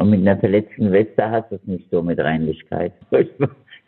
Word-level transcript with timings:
Und 0.00 0.08
mit 0.08 0.20
einer 0.20 0.38
verletzten 0.38 0.90
Weste 0.92 1.30
hast 1.30 1.50
du 1.50 1.56
es 1.56 1.66
nicht 1.66 1.84
so 1.90 2.02
mit 2.02 2.18
Reinlichkeit. 2.18 2.92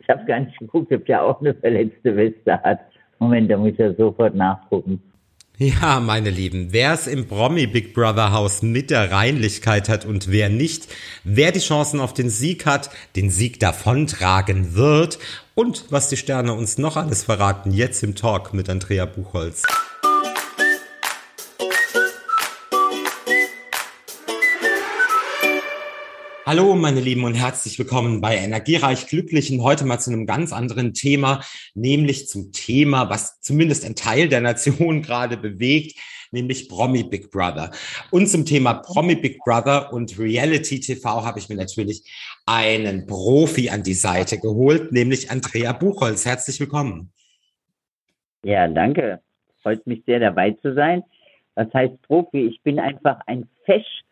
Ich 0.05 0.09
habe 0.09 0.25
gar 0.25 0.41
nicht 0.41 0.59
geguckt, 0.59 0.91
ob 0.91 1.05
der 1.05 1.23
auch 1.23 1.39
eine 1.39 1.53
verletzte 1.53 2.17
Weste 2.17 2.61
hat. 2.61 2.79
Moment, 3.19 3.49
da 3.49 3.55
muss 3.55 3.69
ich 3.69 3.77
ja 3.77 3.93
sofort 3.93 4.35
nachgucken. 4.35 5.01
Ja, 5.57 6.01
meine 6.01 6.29
Lieben, 6.29 6.73
wer 6.73 6.91
es 6.91 7.07
im 7.07 7.25
Promi 7.25 7.67
Big 7.67 7.93
Brother 7.93 8.33
Haus 8.33 8.61
mit 8.61 8.91
der 8.91 9.13
Reinlichkeit 9.13 9.87
hat 9.87 10.03
und 10.03 10.29
wer 10.29 10.49
nicht, 10.49 10.89
wer 11.23 11.53
die 11.53 11.59
Chancen 11.59 12.01
auf 12.01 12.13
den 12.13 12.29
Sieg 12.29 12.65
hat, 12.65 12.89
den 13.15 13.29
Sieg 13.29 13.61
davontragen 13.61 14.75
wird 14.75 15.19
und 15.55 15.85
was 15.89 16.09
die 16.09 16.17
Sterne 16.17 16.53
uns 16.53 16.77
noch 16.77 16.97
alles 16.97 17.23
verraten, 17.23 17.71
jetzt 17.71 18.03
im 18.03 18.13
Talk 18.13 18.53
mit 18.53 18.69
Andrea 18.69 19.05
Buchholz. 19.05 19.63
Hallo, 26.45 26.75
meine 26.75 26.99
Lieben, 26.99 27.23
und 27.23 27.35
herzlich 27.35 27.79
willkommen 27.79 28.19
bei 28.19 28.35
Energiereich 28.35 29.07
Glücklichen. 29.07 29.63
Heute 29.63 29.85
mal 29.85 29.99
zu 29.99 30.11
einem 30.11 30.25
ganz 30.25 30.51
anderen 30.51 30.93
Thema, 30.93 31.39
nämlich 31.73 32.27
zum 32.27 32.51
Thema, 32.51 33.09
was 33.09 33.39
zumindest 33.39 33.85
ein 33.85 33.95
Teil 33.95 34.27
der 34.27 34.41
Nation 34.41 35.01
gerade 35.03 35.37
bewegt, 35.37 35.97
nämlich 36.31 36.67
Promi 36.67 37.03
Big 37.03 37.31
Brother. 37.31 37.71
Und 38.11 38.27
zum 38.27 38.45
Thema 38.45 38.73
Promi 38.73 39.15
Big 39.15 39.39
Brother 39.45 39.93
und 39.93 40.19
Reality 40.19 40.81
TV 40.81 41.23
habe 41.23 41.39
ich 41.39 41.47
mir 41.47 41.55
natürlich 41.55 42.03
einen 42.45 43.07
Profi 43.07 43.69
an 43.69 43.83
die 43.83 43.93
Seite 43.93 44.37
geholt, 44.37 44.91
nämlich 44.91 45.31
Andrea 45.31 45.71
Buchholz. 45.71 46.25
Herzlich 46.25 46.59
willkommen. 46.59 47.13
Ja, 48.43 48.67
danke. 48.67 49.21
Freut 49.61 49.87
mich 49.87 50.03
sehr, 50.05 50.19
dabei 50.19 50.51
zu 50.61 50.73
sein. 50.73 51.03
Was 51.55 51.73
heißt 51.73 52.01
Profi? 52.01 52.47
Ich 52.47 52.61
bin 52.63 52.81
einfach 52.81 53.21
ein 53.27 53.47
Fesch 53.63 54.03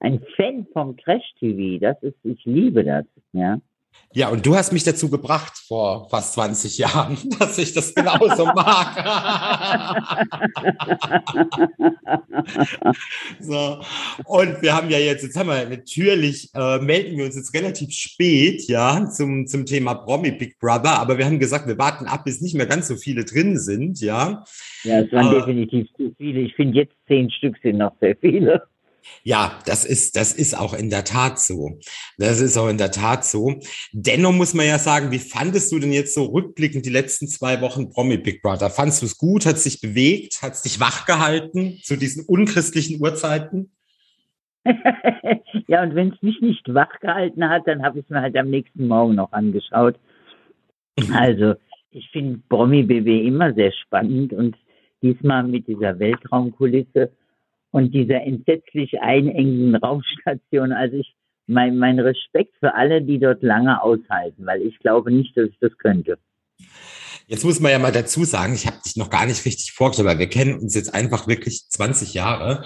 ein 0.00 0.22
Fan 0.36 0.66
vom 0.72 0.96
Trash-TV. 0.96 1.80
Das 1.80 2.00
ist, 2.02 2.16
ich 2.22 2.44
liebe 2.44 2.84
das, 2.84 3.04
ja. 3.32 3.60
Ja, 4.14 4.30
und 4.30 4.46
du 4.46 4.56
hast 4.56 4.72
mich 4.72 4.84
dazu 4.84 5.10
gebracht 5.10 5.52
vor 5.66 6.08
fast 6.08 6.32
20 6.34 6.78
Jahren, 6.78 7.18
dass 7.38 7.58
ich 7.58 7.74
das 7.74 7.94
genauso 7.94 8.46
mag. 8.46 8.96
so. 13.40 13.80
Und 14.24 14.62
wir 14.62 14.74
haben 14.74 14.88
ja 14.88 14.98
jetzt, 14.98 15.24
jetzt 15.24 15.36
haben 15.36 15.48
wir 15.48 15.68
natürlich, 15.68 16.48
äh, 16.54 16.78
melden 16.78 17.18
wir 17.18 17.26
uns 17.26 17.36
jetzt 17.36 17.52
relativ 17.54 17.92
spät, 17.92 18.66
ja, 18.68 19.10
zum, 19.10 19.46
zum 19.46 19.66
Thema 19.66 19.94
Promi 19.94 20.30
Big 20.32 20.58
Brother, 20.58 20.98
aber 20.98 21.18
wir 21.18 21.26
haben 21.26 21.38
gesagt, 21.38 21.66
wir 21.66 21.78
warten 21.78 22.06
ab, 22.06 22.24
bis 22.24 22.40
nicht 22.40 22.54
mehr 22.54 22.66
ganz 22.66 22.88
so 22.88 22.96
viele 22.96 23.26
drin 23.26 23.58
sind, 23.58 24.00
ja. 24.00 24.42
Ja, 24.84 25.00
es 25.00 25.12
waren 25.12 25.32
äh, 25.32 25.40
definitiv 25.40 25.86
zu 25.96 26.14
viele. 26.16 26.40
Ich 26.40 26.54
finde, 26.54 26.78
jetzt 26.78 26.94
zehn 27.08 27.30
Stück 27.30 27.58
sind 27.62 27.76
noch 27.78 27.92
sehr 28.00 28.16
viele. 28.16 28.62
Ja, 29.22 29.58
das 29.66 29.84
ist, 29.84 30.16
das 30.16 30.32
ist 30.32 30.56
auch 30.58 30.74
in 30.74 30.90
der 30.90 31.04
Tat 31.04 31.40
so. 31.40 31.78
Das 32.18 32.40
ist 32.40 32.56
auch 32.56 32.68
in 32.68 32.78
der 32.78 32.90
Tat 32.90 33.24
so. 33.24 33.58
Dennoch 33.92 34.32
muss 34.32 34.54
man 34.54 34.66
ja 34.66 34.78
sagen, 34.78 35.10
wie 35.10 35.18
fandest 35.18 35.72
du 35.72 35.78
denn 35.78 35.92
jetzt 35.92 36.14
so 36.14 36.24
rückblickend 36.24 36.86
die 36.86 36.90
letzten 36.90 37.28
zwei 37.28 37.60
Wochen 37.60 37.90
Promi 37.90 38.18
Big 38.18 38.42
Brother? 38.42 38.70
Fandest 38.70 39.02
du 39.02 39.06
es 39.06 39.18
gut? 39.18 39.46
Hat 39.46 39.56
es 39.56 39.64
dich 39.64 39.80
bewegt? 39.80 40.42
Hat 40.42 40.54
es 40.54 40.62
dich 40.62 40.80
wachgehalten 40.80 41.78
zu 41.82 41.96
diesen 41.96 42.24
unchristlichen 42.26 43.00
Uhrzeiten? 43.00 43.70
ja, 45.68 45.82
und 45.82 45.94
wenn 45.94 46.12
es 46.12 46.22
mich 46.22 46.40
nicht 46.40 46.72
wachgehalten 46.72 47.48
hat, 47.48 47.66
dann 47.66 47.82
habe 47.82 47.98
ich 47.98 48.04
es 48.04 48.10
mir 48.10 48.20
halt 48.20 48.36
am 48.36 48.50
nächsten 48.50 48.86
Morgen 48.86 49.14
noch 49.14 49.32
angeschaut. 49.32 49.98
Also, 51.12 51.54
ich 51.90 52.10
finde 52.10 52.40
Promi 52.48 52.82
BB 52.82 53.26
immer 53.26 53.54
sehr 53.54 53.72
spannend 53.72 54.32
und 54.32 54.56
diesmal 55.02 55.44
mit 55.44 55.66
dieser 55.66 55.98
Weltraumkulisse 55.98 57.12
und 57.70 57.94
dieser 57.94 58.22
entsetzlich 58.22 59.00
einengenden 59.00 59.76
Raumstation. 59.76 60.72
Also 60.72 60.96
ich, 60.96 61.14
mein, 61.46 61.78
mein 61.78 61.98
Respekt 61.98 62.54
für 62.60 62.74
alle, 62.74 63.02
die 63.02 63.18
dort 63.18 63.42
lange 63.42 63.82
aushalten, 63.82 64.46
weil 64.46 64.62
ich 64.62 64.78
glaube 64.78 65.10
nicht, 65.10 65.36
dass 65.36 65.48
ich 65.48 65.58
das 65.60 65.76
könnte. 65.78 66.18
Jetzt 67.26 67.44
muss 67.44 67.60
man 67.60 67.70
ja 67.70 67.78
mal 67.78 67.92
dazu 67.92 68.24
sagen, 68.24 68.54
ich 68.54 68.66
habe 68.66 68.78
dich 68.84 68.96
noch 68.96 69.10
gar 69.10 69.26
nicht 69.26 69.44
richtig 69.44 69.72
vorgestellt, 69.72 70.08
weil 70.08 70.18
wir 70.18 70.28
kennen 70.28 70.58
uns 70.58 70.74
jetzt 70.74 70.94
einfach 70.94 71.28
wirklich 71.28 71.68
20 71.68 72.14
Jahre. 72.14 72.64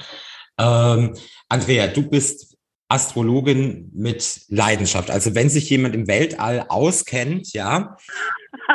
Ähm, 0.58 1.14
Andrea, 1.48 1.88
du 1.88 2.08
bist 2.08 2.56
Astrologin 2.88 3.90
mit 3.94 4.42
Leidenschaft. 4.48 5.10
Also 5.10 5.34
wenn 5.34 5.48
sich 5.48 5.68
jemand 5.70 5.94
im 5.94 6.06
Weltall 6.06 6.66
auskennt, 6.68 7.52
ja. 7.52 7.96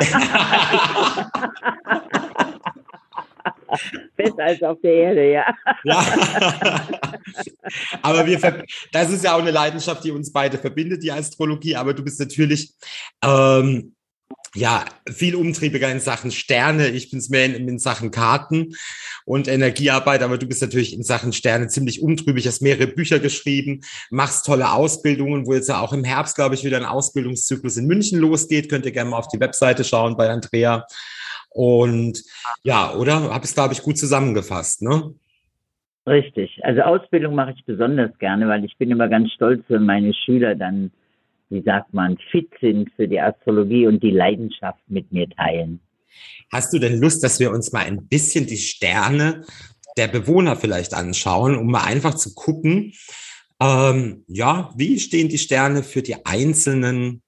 Besser 4.16 4.44
als 4.44 4.62
auf 4.62 4.78
der 4.82 4.94
Erde, 4.94 5.32
ja. 5.32 5.46
ja. 5.84 6.88
aber 8.02 8.26
wir, 8.26 8.64
das 8.92 9.10
ist 9.10 9.24
ja 9.24 9.34
auch 9.34 9.40
eine 9.40 9.50
Leidenschaft, 9.50 10.04
die 10.04 10.10
uns 10.10 10.32
beide 10.32 10.58
verbindet, 10.58 11.02
die 11.02 11.12
Astrologie. 11.12 11.76
Aber 11.76 11.94
du 11.94 12.02
bist 12.02 12.20
natürlich, 12.20 12.72
ähm, 13.24 13.94
ja, 14.54 14.84
viel 15.08 15.34
umtriebiger 15.34 15.90
in 15.90 16.00
Sachen 16.00 16.30
Sterne. 16.30 16.88
Ich 16.88 17.10
bin 17.10 17.18
es 17.18 17.28
mehr 17.28 17.44
in, 17.44 17.68
in, 17.68 17.78
Sachen 17.78 18.10
Karten 18.10 18.74
und 19.24 19.46
Energiearbeit, 19.46 20.22
aber 20.22 20.38
du 20.38 20.46
bist 20.46 20.62
natürlich 20.62 20.94
in 20.94 21.02
Sachen 21.02 21.32
Sterne 21.32 21.68
ziemlich 21.68 22.02
umtrübig, 22.02 22.46
hast 22.46 22.62
mehrere 22.62 22.86
Bücher 22.86 23.18
geschrieben, 23.18 23.82
machst 24.10 24.46
tolle 24.46 24.72
Ausbildungen, 24.72 25.46
wo 25.46 25.54
jetzt 25.54 25.68
ja 25.68 25.80
auch 25.80 25.92
im 25.92 26.04
Herbst, 26.04 26.34
glaube 26.34 26.54
ich, 26.54 26.64
wieder 26.64 26.78
ein 26.78 26.86
Ausbildungszyklus 26.86 27.76
in 27.76 27.86
München 27.86 28.18
losgeht. 28.18 28.68
Könnt 28.70 28.86
ihr 28.86 28.92
gerne 28.92 29.10
mal 29.10 29.18
auf 29.18 29.28
die 29.28 29.40
Webseite 29.40 29.84
schauen 29.84 30.16
bei 30.16 30.30
Andrea. 30.30 30.86
Und 31.50 32.22
ja, 32.62 32.94
oder? 32.94 33.30
Habe 33.30 33.44
es, 33.44 33.54
glaube 33.54 33.74
ich, 33.74 33.82
gut 33.82 33.98
zusammengefasst, 33.98 34.82
ne? 34.82 35.14
Richtig. 36.06 36.58
Also 36.62 36.82
Ausbildung 36.82 37.34
mache 37.34 37.54
ich 37.56 37.64
besonders 37.64 38.16
gerne, 38.18 38.48
weil 38.48 38.64
ich 38.64 38.76
bin 38.78 38.90
immer 38.90 39.08
ganz 39.08 39.30
stolz, 39.32 39.62
wenn 39.68 39.84
meine 39.84 40.14
Schüler 40.14 40.54
dann, 40.54 40.90
wie 41.50 41.62
sagt 41.62 41.92
man, 41.92 42.16
fit 42.30 42.48
sind 42.60 42.90
für 42.96 43.06
die 43.06 43.20
Astrologie 43.20 43.86
und 43.86 44.02
die 44.02 44.10
Leidenschaft 44.10 44.80
mit 44.88 45.12
mir 45.12 45.28
teilen. 45.28 45.80
Hast 46.50 46.72
du 46.72 46.78
denn 46.78 46.98
Lust, 47.00 47.22
dass 47.22 47.40
wir 47.40 47.50
uns 47.50 47.72
mal 47.72 47.84
ein 47.84 48.06
bisschen 48.08 48.46
die 48.46 48.56
Sterne 48.56 49.44
der 49.98 50.08
Bewohner 50.08 50.56
vielleicht 50.56 50.94
anschauen, 50.94 51.56
um 51.56 51.70
mal 51.70 51.84
einfach 51.84 52.14
zu 52.14 52.34
gucken, 52.34 52.94
ähm, 53.60 54.24
ja, 54.28 54.70
wie 54.76 54.98
stehen 55.00 55.28
die 55.28 55.38
Sterne 55.38 55.82
für 55.82 56.02
die 56.02 56.24
einzelnen 56.24 57.22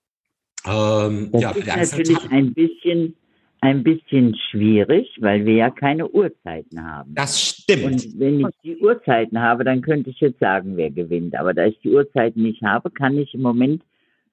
ähm, 0.67 1.31
das 1.33 1.43
ja, 1.43 1.51
ist 1.51 1.93
natürlich 1.93 2.23
Tag 2.23 2.33
ein 2.33 2.55
bisschen 2.55 3.17
ein 3.61 3.83
bisschen 3.83 4.35
schwierig, 4.51 5.19
weil 5.21 5.45
wir 5.45 5.55
ja 5.55 5.71
keine 5.71 6.09
Uhrzeiten 6.09 6.83
haben. 6.83 7.15
Das 7.15 7.41
stimmt. 7.41 7.85
Und 7.85 8.19
wenn 8.19 8.41
ich 8.41 8.55
die 8.65 8.77
Uhrzeiten 8.79 9.41
habe, 9.41 9.65
dann 9.65 9.83
könnte 9.83 10.11
ich 10.11 10.21
jetzt 10.21 10.41
sagen, 10.41 10.77
wer 10.77 10.91
gewinnt. 10.91 11.35
Aber 11.37 11.53
da 11.53 11.67
ich 11.67 11.79
die 11.81 11.91
Uhrzeiten 11.91 12.43
nicht 12.43 12.63
habe, 12.63 12.91
kann 12.91 13.19
ich 13.19 13.35
im 13.35 13.43
Moment 13.43 13.83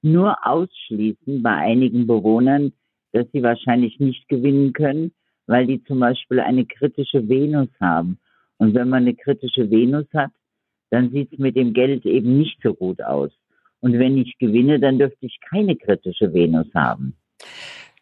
nur 0.01 0.45
ausschließen 0.45 1.43
bei 1.43 1.55
einigen 1.55 2.07
Bewohnern, 2.07 2.71
dass 3.11 3.25
sie 3.33 3.43
wahrscheinlich 3.43 3.99
nicht 3.99 4.29
gewinnen 4.29 4.71
können, 4.71 5.11
weil 5.45 5.67
die 5.67 5.83
zum 5.83 5.99
Beispiel 5.99 6.39
eine 6.39 6.65
kritische 6.65 7.27
Venus 7.27 7.69
haben. 7.81 8.19
Und 8.57 8.73
wenn 8.75 8.89
man 8.89 9.03
eine 9.03 9.15
kritische 9.15 9.69
Venus 9.69 10.05
hat, 10.13 10.31
dann 10.89 11.11
sieht 11.11 11.33
es 11.33 11.39
mit 11.39 11.55
dem 11.57 11.73
Geld 11.73 12.05
eben 12.05 12.37
nicht 12.37 12.59
so 12.63 12.73
gut 12.73 13.01
aus. 13.01 13.31
Und 13.81 13.99
wenn 13.99 14.17
ich 14.17 14.37
gewinne, 14.39 14.79
dann 14.79 14.99
dürfte 14.99 15.25
ich 15.25 15.37
keine 15.49 15.75
kritische 15.75 16.33
Venus 16.33 16.67
haben. 16.73 17.15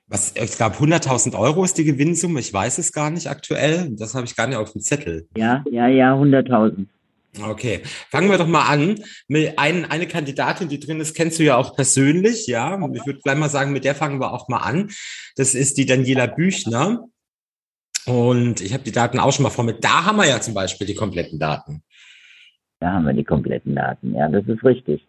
Was, 0.07 0.35
ich 0.35 0.51
glaube, 0.51 0.75
100.000 0.75 1.37
Euro 1.37 1.63
ist 1.63 1.77
die 1.77 1.83
Gewinnsumme. 1.83 2.39
Ich 2.39 2.53
weiß 2.53 2.77
es 2.77 2.91
gar 2.91 3.09
nicht 3.09 3.27
aktuell. 3.27 3.89
Das 3.91 4.13
habe 4.13 4.25
ich 4.25 4.35
gar 4.35 4.45
nicht 4.47 4.57
auf 4.57 4.71
dem 4.71 4.81
Zettel. 4.81 5.27
Ja, 5.35 5.63
ja, 5.71 5.87
ja, 5.87 6.13
100.000. 6.13 6.85
Okay, 7.43 7.81
fangen 8.09 8.29
wir 8.29 8.37
doch 8.37 8.47
mal 8.47 8.67
an. 8.67 8.95
Mit 9.27 9.57
ein, 9.57 9.85
eine 9.85 10.07
Kandidatin, 10.07 10.69
die 10.69 10.79
drin 10.79 11.01
ist, 11.01 11.15
kennst 11.15 11.39
du 11.39 11.43
ja 11.43 11.57
auch 11.57 11.75
persönlich, 11.75 12.47
ja. 12.47 12.75
Ich 12.93 13.05
würde 13.05 13.19
gleich 13.19 13.37
mal 13.37 13.49
sagen, 13.49 13.73
mit 13.73 13.83
der 13.83 13.95
fangen 13.95 14.19
wir 14.19 14.31
auch 14.31 14.47
mal 14.47 14.59
an. 14.59 14.89
Das 15.35 15.55
ist 15.55 15.77
die 15.77 15.85
Daniela 15.85 16.27
Büchner. 16.27 17.05
Und 18.05 18.61
ich 18.61 18.73
habe 18.73 18.83
die 18.83 18.91
Daten 18.91 19.19
auch 19.19 19.33
schon 19.33 19.43
mal 19.43 19.49
vor 19.49 19.65
mit. 19.65 19.83
Da 19.83 20.05
haben 20.05 20.17
wir 20.17 20.27
ja 20.27 20.39
zum 20.39 20.53
Beispiel 20.53 20.85
die 20.85 20.93
kompletten 20.93 21.39
Daten. 21.39 21.81
Da 22.79 22.91
haben 22.91 23.05
wir 23.05 23.13
die 23.13 23.23
kompletten 23.23 23.73
Daten, 23.73 24.13
ja, 24.13 24.27
das 24.29 24.45
ist 24.47 24.63
richtig. 24.63 25.01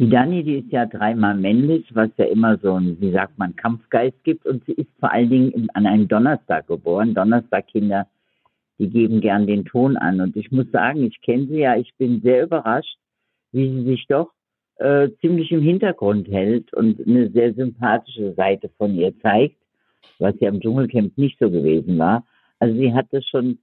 Die 0.00 0.08
Dani, 0.08 0.42
die 0.42 0.60
ist 0.60 0.72
ja 0.72 0.86
dreimal 0.86 1.36
männlich, 1.36 1.94
was 1.94 2.08
ja 2.16 2.24
immer 2.24 2.56
so 2.56 2.72
ein, 2.72 2.98
wie 3.02 3.12
sagt 3.12 3.38
man, 3.38 3.54
Kampfgeist 3.54 4.24
gibt. 4.24 4.46
Und 4.46 4.64
sie 4.64 4.72
ist 4.72 4.88
vor 4.98 5.12
allen 5.12 5.28
Dingen 5.28 5.68
an 5.74 5.84
einem 5.84 6.08
Donnerstag 6.08 6.68
geboren. 6.68 7.12
Donnerstagkinder, 7.12 8.06
die 8.78 8.88
geben 8.88 9.20
gern 9.20 9.46
den 9.46 9.66
Ton 9.66 9.98
an. 9.98 10.22
Und 10.22 10.36
ich 10.36 10.50
muss 10.50 10.64
sagen, 10.72 11.04
ich 11.04 11.20
kenne 11.20 11.48
sie 11.48 11.58
ja, 11.58 11.76
ich 11.76 11.92
bin 11.98 12.22
sehr 12.22 12.44
überrascht, 12.44 12.96
wie 13.52 13.68
sie 13.68 13.84
sich 13.84 14.06
doch 14.08 14.32
äh, 14.76 15.10
ziemlich 15.20 15.52
im 15.52 15.60
Hintergrund 15.60 16.28
hält 16.28 16.72
und 16.72 17.06
eine 17.06 17.28
sehr 17.28 17.52
sympathische 17.52 18.32
Seite 18.32 18.70
von 18.78 18.94
ihr 18.94 19.12
zeigt, 19.20 19.58
was 20.18 20.34
ja 20.40 20.48
im 20.48 20.62
Dschungelcamp 20.62 21.18
nicht 21.18 21.38
so 21.38 21.50
gewesen 21.50 21.98
war. 21.98 22.24
Also 22.58 22.74
sie 22.74 22.94
hat 22.94 23.08
das 23.10 23.26
schon 23.26 23.58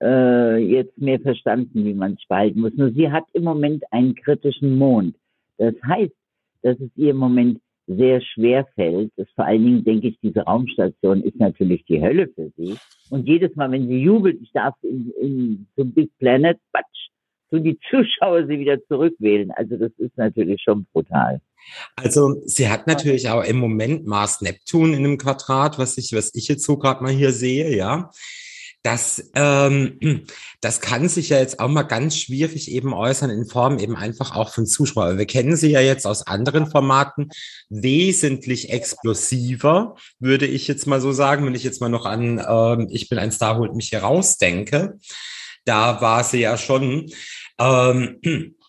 äh, 0.00 0.56
jetzt 0.58 0.96
mehr 0.98 1.18
verstanden, 1.18 1.84
wie 1.84 1.94
man 1.94 2.12
es 2.12 2.24
behalten 2.28 2.60
muss. 2.60 2.74
Nur 2.76 2.92
sie 2.92 3.10
hat 3.10 3.24
im 3.32 3.42
Moment 3.42 3.82
einen 3.90 4.14
kritischen 4.14 4.78
Mond. 4.78 5.16
Das 5.60 5.74
heißt, 5.86 6.12
dass 6.62 6.80
es 6.80 6.90
ihr 6.96 7.10
im 7.10 7.18
Moment 7.18 7.60
sehr 7.86 8.20
schwer 8.22 8.66
fällt. 8.74 9.12
Das 9.16 9.28
vor 9.34 9.44
allen 9.44 9.64
Dingen 9.64 9.84
denke 9.84 10.08
ich, 10.08 10.18
diese 10.22 10.40
Raumstation 10.40 11.22
ist 11.22 11.36
natürlich 11.36 11.84
die 11.84 12.00
Hölle 12.00 12.28
für 12.34 12.50
sie. 12.56 12.76
Und 13.10 13.28
jedes 13.28 13.54
Mal, 13.56 13.70
wenn 13.70 13.88
sie 13.88 14.02
jubelt, 14.02 14.40
ich 14.40 14.52
darf 14.52 14.74
in, 14.82 15.12
in 15.20 15.66
so 15.76 15.84
Big 15.84 16.10
Planet, 16.18 16.58
batsch, 16.72 17.10
tun 17.50 17.64
die 17.64 17.78
Zuschauer 17.90 18.46
sie 18.46 18.58
wieder 18.58 18.82
zurückwählen. 18.86 19.50
Also 19.50 19.76
das 19.76 19.90
ist 19.98 20.16
natürlich 20.16 20.62
schon 20.62 20.86
brutal. 20.92 21.40
Also 21.96 22.40
sie 22.46 22.68
hat 22.68 22.86
natürlich 22.86 23.28
auch 23.28 23.44
im 23.44 23.58
Moment 23.58 24.06
Mars 24.06 24.40
Neptun 24.40 24.94
in 24.94 25.04
einem 25.04 25.18
Quadrat, 25.18 25.78
was 25.78 25.98
ich, 25.98 26.12
was 26.14 26.34
ich 26.34 26.48
jetzt 26.48 26.64
so 26.64 26.78
gerade 26.78 27.02
mal 27.02 27.12
hier 27.12 27.32
sehe, 27.32 27.76
ja. 27.76 28.10
Das, 28.82 29.30
ähm, 29.34 30.24
das 30.60 30.80
kann 30.80 31.08
sich 31.08 31.28
ja 31.30 31.38
jetzt 31.38 31.60
auch 31.60 31.68
mal 31.68 31.82
ganz 31.82 32.16
schwierig 32.16 32.70
eben 32.70 32.94
äußern 32.94 33.30
in 33.30 33.46
Form 33.46 33.78
eben 33.78 33.96
einfach 33.96 34.34
auch 34.34 34.52
von 34.52 34.66
Zuschauern. 34.66 35.18
Wir 35.18 35.26
kennen 35.26 35.56
sie 35.56 35.70
ja 35.70 35.80
jetzt 35.80 36.06
aus 36.06 36.26
anderen 36.26 36.70
Formaten 36.70 37.28
wesentlich 37.68 38.70
explosiver, 38.70 39.96
würde 40.18 40.46
ich 40.46 40.66
jetzt 40.66 40.86
mal 40.86 41.00
so 41.00 41.12
sagen, 41.12 41.44
wenn 41.46 41.54
ich 41.54 41.64
jetzt 41.64 41.80
mal 41.80 41.88
noch 41.88 42.06
an 42.06 42.42
ähm, 42.46 42.88
Ich 42.90 43.08
bin 43.08 43.18
ein 43.18 43.32
Star, 43.32 43.58
holt 43.58 43.74
mich 43.74 43.90
hier 43.90 44.00
raus 44.00 44.38
denke. 44.38 44.98
Da 45.64 46.00
war 46.00 46.24
sie 46.24 46.40
ja 46.40 46.56
schon 46.56 47.10
ähm, 47.58 48.20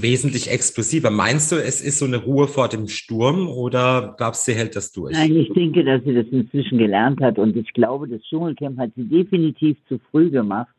wesentlich 0.00 0.50
explosiver. 0.50 1.10
Meinst 1.10 1.52
du, 1.52 1.56
es 1.56 1.82
ist 1.82 1.98
so 1.98 2.06
eine 2.06 2.18
Ruhe 2.18 2.48
vor 2.48 2.68
dem 2.68 2.88
Sturm 2.88 3.48
oder 3.48 4.14
glaubst 4.16 4.46
du, 4.46 4.52
sie 4.52 4.58
hält 4.58 4.76
das 4.76 4.92
durch? 4.92 5.12
Nein, 5.12 5.36
ich 5.36 5.52
denke, 5.52 5.84
dass 5.84 6.02
sie 6.04 6.14
das 6.14 6.26
inzwischen 6.30 6.78
gelernt 6.78 7.20
hat 7.20 7.38
und 7.38 7.56
ich 7.56 7.72
glaube, 7.72 8.08
das 8.08 8.22
Dschungelcamp 8.22 8.78
hat 8.78 8.90
sie 8.96 9.04
definitiv 9.04 9.76
zu 9.88 9.98
früh 10.10 10.30
gemacht. 10.30 10.74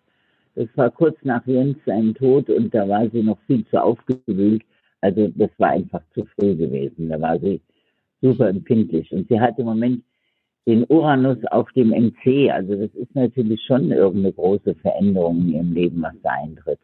Das 0.56 0.68
war 0.76 0.90
kurz 0.90 1.18
nach 1.24 1.46
Jens 1.46 1.78
seinem 1.86 2.14
Tod 2.16 2.50
und 2.50 2.74
da 2.74 2.88
war 2.88 3.10
sie 3.10 3.24
noch 3.24 3.38
viel 3.48 3.66
zu 3.68 3.82
aufgewühlt. 3.82 4.64
Also 5.02 5.28
das 5.36 5.50
war 5.58 5.72
einfach 5.72 6.02
zu 6.14 6.26
früh 6.36 6.56
gewesen. 6.56 7.10
Da 7.10 7.20
war 7.20 7.40
sie 7.40 7.60
super 8.22 8.50
empfindlich 8.50 9.12
und 9.12 9.28
sie 9.28 9.40
hat 9.40 9.60
im 9.60 9.66
Moment 9.66 10.04
den 10.66 10.86
Uranus 10.88 11.38
auf 11.52 11.70
dem 11.74 11.90
MC. 11.90 12.50
Also 12.52 12.76
das 12.76 12.94
ist 12.96 13.14
natürlich 13.16 13.62
schon 13.66 13.92
irgendeine 13.92 14.34
große 14.34 14.76
Veränderung 14.76 15.42
in 15.42 15.54
ihrem 15.54 15.74
Leben, 15.74 16.02
was 16.02 16.14
da 16.24 16.32
eintritt. 16.32 16.80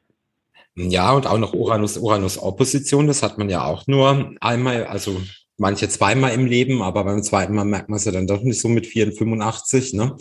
Ja, 0.75 1.11
und 1.11 1.27
auch 1.27 1.37
noch 1.37 1.53
Uranus-Uranus-Opposition, 1.53 3.07
das 3.07 3.23
hat 3.23 3.37
man 3.37 3.49
ja 3.49 3.65
auch 3.65 3.85
nur 3.87 4.33
einmal, 4.39 4.85
also 4.85 5.21
manche 5.57 5.89
zweimal 5.89 6.31
im 6.31 6.45
Leben, 6.45 6.81
aber 6.81 7.03
beim 7.03 7.21
zweiten 7.21 7.53
Mal 7.53 7.65
merkt 7.65 7.89
man 7.89 7.97
es 7.97 8.05
ja 8.05 8.11
dann 8.11 8.27
doch 8.27 8.41
nicht 8.41 8.61
so 8.61 8.69
mit 8.69 8.87
84, 8.87 9.93
ne? 9.93 10.15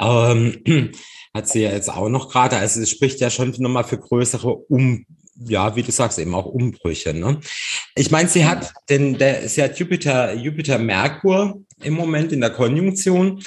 Ähm, 0.00 0.62
hat 1.34 1.48
sie 1.48 1.62
ja 1.62 1.70
jetzt 1.70 1.90
auch 1.90 2.08
noch 2.08 2.30
gerade, 2.30 2.56
also 2.56 2.80
es 2.80 2.90
spricht 2.90 3.20
ja 3.20 3.30
schon 3.30 3.54
nochmal 3.58 3.84
für 3.84 3.98
größere 3.98 4.48
um 4.52 5.04
ja, 5.46 5.74
wie 5.74 5.82
du 5.82 5.90
sagst, 5.90 6.18
eben 6.18 6.34
auch 6.34 6.46
Umbrüche. 6.46 7.14
Ne? 7.14 7.40
Ich 7.94 8.10
meine, 8.10 8.28
sie 8.28 8.44
hat 8.44 8.72
denn 8.88 9.16
der, 9.16 9.48
sie 9.48 9.62
hat 9.62 9.78
Jupiter, 9.78 10.34
Jupiter, 10.34 10.78
Merkur 10.78 11.62
im 11.82 11.94
Moment 11.94 12.32
in 12.32 12.40
der 12.40 12.50
Konjunktion 12.50 13.42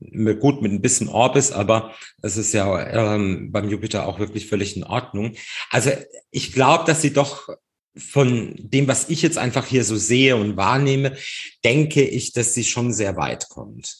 gut 0.00 0.62
mit 0.62 0.72
ein 0.72 0.82
bisschen 0.82 1.08
Orbis, 1.08 1.52
aber 1.52 1.92
es 2.22 2.36
ist 2.36 2.52
ja 2.52 3.14
ähm, 3.14 3.50
beim 3.50 3.68
Jupiter 3.68 4.06
auch 4.06 4.18
wirklich 4.18 4.46
völlig 4.46 4.76
in 4.76 4.84
Ordnung. 4.84 5.34
Also 5.70 5.90
ich 6.30 6.52
glaube, 6.52 6.84
dass 6.86 7.02
sie 7.02 7.12
doch 7.12 7.48
von 7.96 8.54
dem, 8.58 8.86
was 8.86 9.08
ich 9.10 9.22
jetzt 9.22 9.38
einfach 9.38 9.66
hier 9.66 9.84
so 9.84 9.96
sehe 9.96 10.36
und 10.36 10.56
wahrnehme, 10.56 11.16
denke 11.64 12.02
ich, 12.02 12.32
dass 12.32 12.54
sie 12.54 12.64
schon 12.64 12.92
sehr 12.92 13.16
weit 13.16 13.48
kommt. 13.48 13.96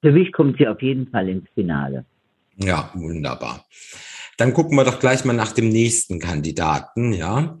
Für 0.00 0.12
mich 0.12 0.32
kommt 0.32 0.58
sie 0.58 0.66
auf 0.66 0.82
jeden 0.82 1.08
Fall 1.08 1.28
ins 1.28 1.48
Finale. 1.54 2.04
Ja, 2.56 2.90
wunderbar. 2.94 3.64
Dann 4.36 4.52
gucken 4.52 4.76
wir 4.76 4.84
doch 4.84 4.98
gleich 4.98 5.24
mal 5.24 5.34
nach 5.34 5.52
dem 5.52 5.68
nächsten 5.68 6.18
Kandidaten, 6.18 7.12
ja. 7.12 7.58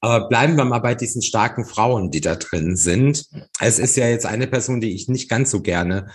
Aber 0.00 0.28
bleiben 0.28 0.56
wir 0.56 0.64
mal 0.64 0.80
bei 0.80 0.94
diesen 0.94 1.22
starken 1.22 1.64
Frauen, 1.64 2.10
die 2.10 2.20
da 2.20 2.34
drin 2.34 2.76
sind. 2.76 3.26
Es 3.60 3.78
ist 3.78 3.96
ja 3.96 4.08
jetzt 4.08 4.26
eine 4.26 4.46
Person, 4.46 4.80
die 4.80 4.94
ich 4.94 5.08
nicht 5.08 5.30
ganz 5.30 5.50
so 5.50 5.62
gerne 5.62 6.10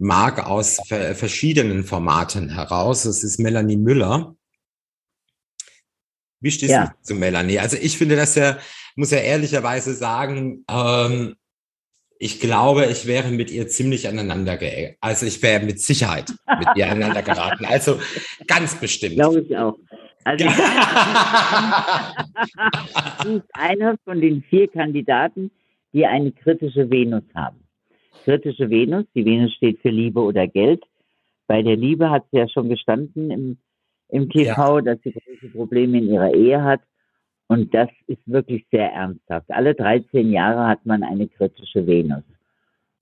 mag 0.00 0.46
aus 0.46 0.78
verschiedenen 0.88 1.84
Formaten 1.84 2.48
heraus. 2.48 3.02
Das 3.02 3.22
ist 3.22 3.38
Melanie 3.38 3.76
Müller. 3.76 4.34
Wie 6.40 6.50
stehst 6.50 6.72
ja. 6.72 6.86
du 6.86 6.92
zu 7.02 7.14
Melanie? 7.14 7.58
Also 7.58 7.76
ich 7.76 7.98
finde 7.98 8.16
das 8.16 8.34
ja, 8.34 8.56
muss 8.96 9.10
ja 9.10 9.18
ehrlicherweise 9.18 9.94
sagen, 9.94 10.64
ähm, 10.70 11.36
ich 12.18 12.40
glaube, 12.40 12.86
ich 12.86 13.06
wäre 13.06 13.30
mit 13.30 13.50
ihr 13.50 13.68
ziemlich 13.68 14.08
aneinander 14.08 14.56
ge 14.56 14.96
Also 15.02 15.26
ich 15.26 15.42
wäre 15.42 15.64
mit 15.64 15.80
Sicherheit 15.80 16.32
mit 16.58 16.68
ihr 16.76 16.86
aneinander 16.86 17.22
geraten. 17.22 17.66
Also 17.66 18.00
ganz 18.46 18.74
bestimmt. 18.76 19.16
Glaube 19.16 19.40
ich 19.40 19.54
auch. 19.56 19.76
Also 20.24 20.48
sie 23.22 23.36
ist 23.36 23.48
einer 23.52 23.96
von 24.04 24.20
den 24.20 24.42
vier 24.44 24.68
Kandidaten, 24.68 25.50
die 25.92 26.06
eine 26.06 26.32
kritische 26.32 26.90
Venus 26.90 27.24
haben 27.34 27.59
kritische 28.24 28.70
Venus. 28.70 29.04
Die 29.14 29.24
Venus 29.24 29.52
steht 29.54 29.80
für 29.80 29.90
Liebe 29.90 30.20
oder 30.20 30.46
Geld. 30.46 30.84
Bei 31.46 31.62
der 31.62 31.76
Liebe 31.76 32.10
hat 32.10 32.24
sie 32.30 32.38
ja 32.38 32.48
schon 32.48 32.68
gestanden 32.68 33.30
im, 33.30 33.58
im 34.08 34.30
TV, 34.30 34.78
ja. 34.78 34.82
dass 34.82 35.02
sie 35.02 35.12
große 35.12 35.48
Probleme 35.52 35.98
in 35.98 36.08
ihrer 36.08 36.32
Ehe 36.32 36.62
hat. 36.62 36.80
Und 37.48 37.74
das 37.74 37.88
ist 38.06 38.22
wirklich 38.26 38.64
sehr 38.70 38.92
ernsthaft. 38.92 39.50
Alle 39.50 39.74
13 39.74 40.30
Jahre 40.30 40.68
hat 40.68 40.86
man 40.86 41.02
eine 41.02 41.26
kritische 41.26 41.86
Venus. 41.86 42.22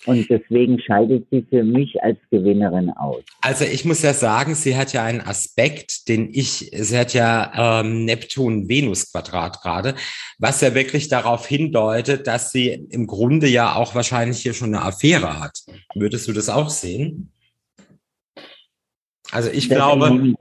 Und 0.06 0.30
deswegen 0.30 0.80
scheidet 0.80 1.26
sie 1.30 1.44
für 1.50 1.64
mich 1.64 2.00
als 2.02 2.18
Gewinnerin 2.30 2.90
aus. 2.90 3.22
Also 3.40 3.64
ich 3.64 3.84
muss 3.84 4.02
ja 4.02 4.14
sagen, 4.14 4.54
sie 4.54 4.76
hat 4.76 4.92
ja 4.92 5.04
einen 5.04 5.20
Aspekt, 5.20 6.08
den 6.08 6.32
ich, 6.32 6.70
sie 6.72 6.96
hat 6.96 7.14
ja 7.14 7.80
ähm, 7.80 8.04
Neptun-Venus-Quadrat 8.04 9.60
gerade, 9.60 9.94
was 10.38 10.60
ja 10.60 10.74
wirklich 10.74 11.08
darauf 11.08 11.46
hindeutet, 11.46 12.26
dass 12.26 12.52
sie 12.52 12.68
im 12.68 13.06
Grunde 13.06 13.48
ja 13.48 13.74
auch 13.74 13.94
wahrscheinlich 13.94 14.40
hier 14.40 14.54
schon 14.54 14.74
eine 14.74 14.84
Affäre 14.84 15.40
hat. 15.40 15.58
Würdest 15.94 16.28
du 16.28 16.32
das 16.32 16.48
auch 16.48 16.70
sehen? 16.70 17.32
Also 19.30 19.50
ich 19.50 19.68
das 19.68 19.76
glaube, 19.76 20.34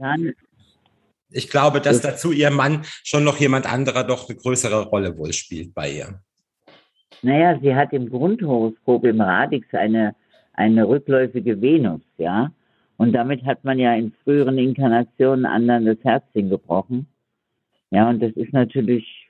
ich 1.30 1.50
glaube, 1.50 1.82
dass 1.82 2.02
dazu 2.02 2.32
ihr 2.32 2.52
Mann 2.52 2.86
schon 3.04 3.24
noch 3.24 3.38
jemand 3.38 3.66
anderer 3.66 4.04
doch 4.04 4.30
eine 4.30 4.38
größere 4.38 4.86
Rolle 4.86 5.18
wohl 5.18 5.34
spielt 5.34 5.74
bei 5.74 5.92
ihr. 5.92 6.22
Naja, 7.22 7.60
sie 7.62 7.76
hat 7.76 7.94
im 7.94 8.10
Grundhoroskop 8.10 9.06
im 9.06 9.22
Radix 9.22 9.72
eine, 9.74 10.16
eine 10.54 10.88
rückläufige 10.88 11.62
Venus, 11.62 12.02
ja. 12.18 12.52
Und 12.98 13.14
damit 13.14 13.46
hat 13.46 13.64
man 13.64 13.78
ja 13.78 13.94
in 13.94 14.12
früheren 14.24 14.58
Inkarnationen 14.58 15.46
anderen 15.46 15.86
das 15.86 15.98
Herzchen 16.04 16.50
gebrochen. 16.50 17.06
Ja, 17.92 18.10
und 18.10 18.22
das 18.22 18.32
ist 18.32 18.54
natürlich, 18.54 19.30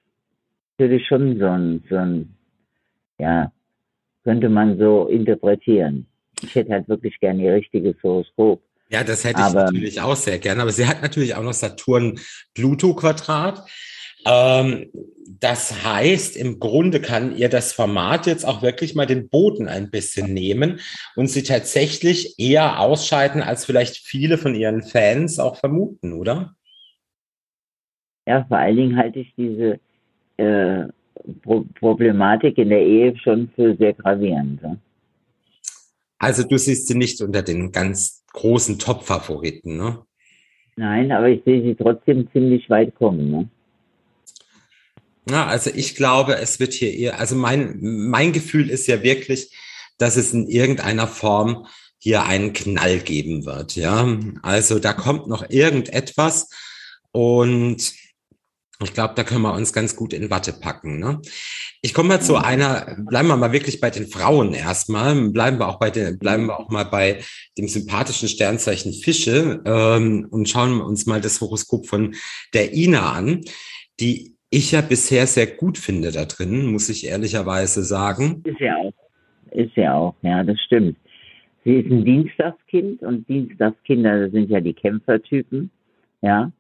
natürlich 0.78 1.06
schon 1.06 1.38
so 1.38 1.48
ein, 1.48 1.84
so 1.90 1.98
ein, 1.98 2.34
ja, 3.20 3.52
könnte 4.24 4.48
man 4.50 4.78
so 4.78 5.08
interpretieren. 5.08 6.08
Ich 6.42 6.56
hätte 6.56 6.72
halt 6.72 6.88
wirklich 6.88 7.20
gerne 7.20 7.44
ihr 7.44 7.56
richtiges 7.56 7.96
Horoskop. 8.04 8.62
Ja, 8.90 9.04
das 9.04 9.26
hätte 9.26 9.42
ich 9.46 9.54
natürlich 9.54 10.00
auch 10.02 10.16
sehr 10.16 10.40
gerne. 10.40 10.62
Aber 10.62 10.72
sie 10.72 10.88
hat 10.88 11.02
natürlich 11.02 11.36
auch 11.36 11.44
noch 11.44 11.52
Saturn-Pluto-Quadrat. 11.54 13.70
Ähm, 14.28 14.90
das 15.40 15.84
heißt, 15.84 16.36
im 16.36 16.60
Grunde 16.60 17.00
kann 17.00 17.36
ihr 17.36 17.50
das 17.50 17.72
Format 17.72 18.26
jetzt 18.26 18.46
auch 18.46 18.62
wirklich 18.62 18.96
mal 18.96 19.06
den 19.06 19.30
Boden 19.30 19.68
ein 19.68 19.92
bisschen 19.92 20.34
nehmen 20.34 20.80
und 21.16 21.28
sie 21.28 21.44
tatsächlich 21.44 22.40
eher 22.40 22.80
ausscheiden, 22.80 23.42
als 23.42 23.66
vielleicht 23.66 23.98
viele 23.98 24.38
von 24.38 24.56
ihren 24.56 24.84
Fans 24.84 25.40
auch 25.40 25.58
vermuten, 25.58 26.14
oder? 26.14 26.56
Ja, 28.26 28.46
vor 28.46 28.58
allen 28.58 28.76
Dingen 28.76 28.98
halte 28.98 29.20
ich 29.20 29.34
diese 29.38 29.80
äh, 30.38 30.88
Pro 31.42 31.66
Problematik 31.80 32.58
in 32.58 32.70
der 32.70 32.82
Ehe 32.82 33.18
schon 33.18 33.50
für 33.56 33.76
sehr 33.76 33.94
gravierend. 33.94 34.62
Ja? 34.62 34.78
Also 36.20 36.44
du 36.48 36.58
siehst 36.58 36.88
sie 36.88 36.96
nicht 36.96 37.22
unter 37.22 37.42
den 37.42 37.72
ganz 37.72 38.24
großen 38.34 38.80
Top-Favoriten, 38.80 39.78
ne? 39.78 40.00
Nein, 40.76 41.12
aber 41.12 41.30
ich 41.30 41.44
sehe 41.44 41.64
sie 41.64 41.76
trotzdem 41.76 42.30
ziemlich 42.32 42.70
weit 42.70 42.94
kommen. 42.96 43.32
Ne? 43.32 43.50
Ja, 45.30 45.46
also 45.46 45.70
ich 45.74 45.96
glaube, 45.96 46.38
es 46.38 46.60
wird 46.60 46.74
hier 46.74 46.94
eher, 46.94 47.20
also 47.20 47.36
mein, 47.36 47.78
mein 47.82 48.32
Gefühl 48.32 48.70
ist 48.70 48.88
ja 48.88 49.04
wirklich, 49.04 49.56
dass 49.98 50.16
es 50.16 50.34
in 50.34 50.48
irgendeiner 50.48 51.08
Form 51.08 51.68
hier 51.98 52.24
einen 52.24 52.54
Knall 52.54 53.00
geben 53.00 53.46
wird. 53.46 53.76
Ja, 53.76 54.08
also 54.42 54.80
da 54.80 54.94
kommt 54.94 55.28
noch 55.28 55.50
irgendetwas 55.50 56.50
und 57.12 57.94
ich 58.84 58.94
glaube, 58.94 59.16
da 59.16 59.24
können 59.24 59.42
wir 59.42 59.54
uns 59.54 59.74
ganz 59.74 59.96
gut 59.96 60.14
in 60.14 60.30
Watte 60.30 60.54
packen. 60.54 61.00
Ne? 61.00 61.20
Ich 61.82 61.96
komme 61.96 62.10
mal 62.10 62.22
zu 62.22 62.36
einer, 62.36 62.96
bleiben 63.10 63.28
wir 63.28 63.36
mal 63.36 63.52
wirklich 63.52 63.80
bei 63.80 63.90
den 63.90 64.08
Frauen 64.08 64.54
erstmal, 64.54 65.30
bleiben 65.30 65.58
wir 65.58 65.68
auch 65.68 65.80
bei 65.80 65.90
den, 65.90 66.20
bleiben 66.20 66.46
wir 66.46 66.60
auch 66.60 66.70
mal 66.70 66.84
bei 66.84 67.24
dem 67.58 67.68
sympathischen 67.68 68.30
Sternzeichen 68.30 68.94
Fische 68.94 69.64
ähm, 69.66 70.28
und 70.30 70.48
schauen 70.48 70.80
uns 70.80 71.08
mal 71.08 71.22
das 71.22 71.42
Horoskop 71.42 71.88
von 71.88 72.16
der 72.54 72.74
Ina 72.74 73.14
an. 73.14 73.42
Die 74.00 74.37
ich 74.50 74.72
ja 74.72 74.82
bisher 74.82 75.28
sehr 75.28 75.48
gut 75.48 75.78
finde 75.78 76.12
da 76.12 76.26
drin, 76.26 76.68
muss 76.68 76.90
ich 76.90 77.08
ehrlicherweise 77.08 77.84
sagen. 77.84 78.42
Ist 78.46 78.60
ja 78.60 78.78
auch. 78.78 78.94
Ist 79.52 79.76
ja 79.76 79.94
auch, 79.94 80.16
ja, 80.22 80.44
das 80.44 80.60
stimmt. 80.62 80.98
Sie 81.64 81.76
ist 81.76 81.92
ein 81.92 82.06
Dienstagskind 82.06 83.02
und 83.02 83.28
Dienstagskinder 83.28 84.30
sind 84.30 84.50
ja 84.50 84.62
die 84.62 84.74
Kämpfertypen, 84.74 85.72
ja. 86.22 86.52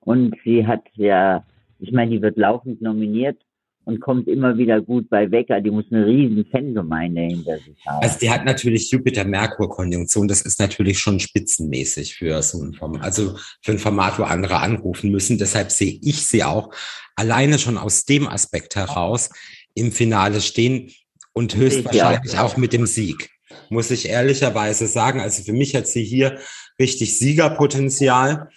Und 0.00 0.34
sie 0.44 0.66
hat 0.66 0.82
ja, 0.94 1.44
ich 1.80 1.92
meine, 1.92 2.10
die 2.10 2.22
wird 2.22 2.36
laufend 2.36 2.82
nominiert 2.82 3.38
und 3.84 4.00
kommt 4.00 4.28
immer 4.28 4.56
wieder 4.56 4.80
gut 4.80 5.08
bei 5.08 5.30
Wecker. 5.30 5.60
Die 5.60 5.70
muss 5.70 5.84
eine 5.90 6.06
riesen 6.06 6.46
Fangemeinde 6.50 7.22
hinter 7.22 7.58
sich 7.58 7.76
haben. 7.86 8.02
Also 8.02 8.18
die 8.18 8.30
hat 8.30 8.44
natürlich 8.44 8.90
Jupiter-Merkur-Konjunktion. 8.90 10.28
Das 10.28 10.42
ist 10.42 10.60
natürlich 10.60 10.98
schon 10.98 11.20
spitzenmäßig 11.20 12.14
für 12.16 12.42
so 12.42 12.62
ein 12.62 12.74
Format, 12.74 13.02
also 13.02 13.36
für 13.62 13.72
ein 13.72 13.78
Format, 13.78 14.18
wo 14.18 14.24
andere 14.24 14.58
anrufen 14.58 15.10
müssen. 15.10 15.38
Deshalb 15.38 15.70
sehe 15.70 15.98
ich 16.02 16.26
sie 16.26 16.44
auch 16.44 16.74
alleine 17.16 17.58
schon 17.58 17.78
aus 17.78 18.04
dem 18.04 18.26
Aspekt 18.26 18.76
heraus 18.76 19.30
im 19.74 19.92
Finale 19.92 20.40
stehen 20.40 20.90
und 21.32 21.56
höchstwahrscheinlich 21.56 22.38
auch 22.38 22.56
mit 22.56 22.72
dem 22.72 22.86
Sieg. 22.86 23.30
Muss 23.68 23.90
ich 23.90 24.08
ehrlicherweise 24.08 24.86
sagen. 24.86 25.20
Also 25.20 25.42
für 25.42 25.52
mich 25.52 25.74
hat 25.74 25.86
sie 25.86 26.04
hier 26.04 26.38
richtig 26.78 27.18
Siegerpotenzial. 27.18 28.48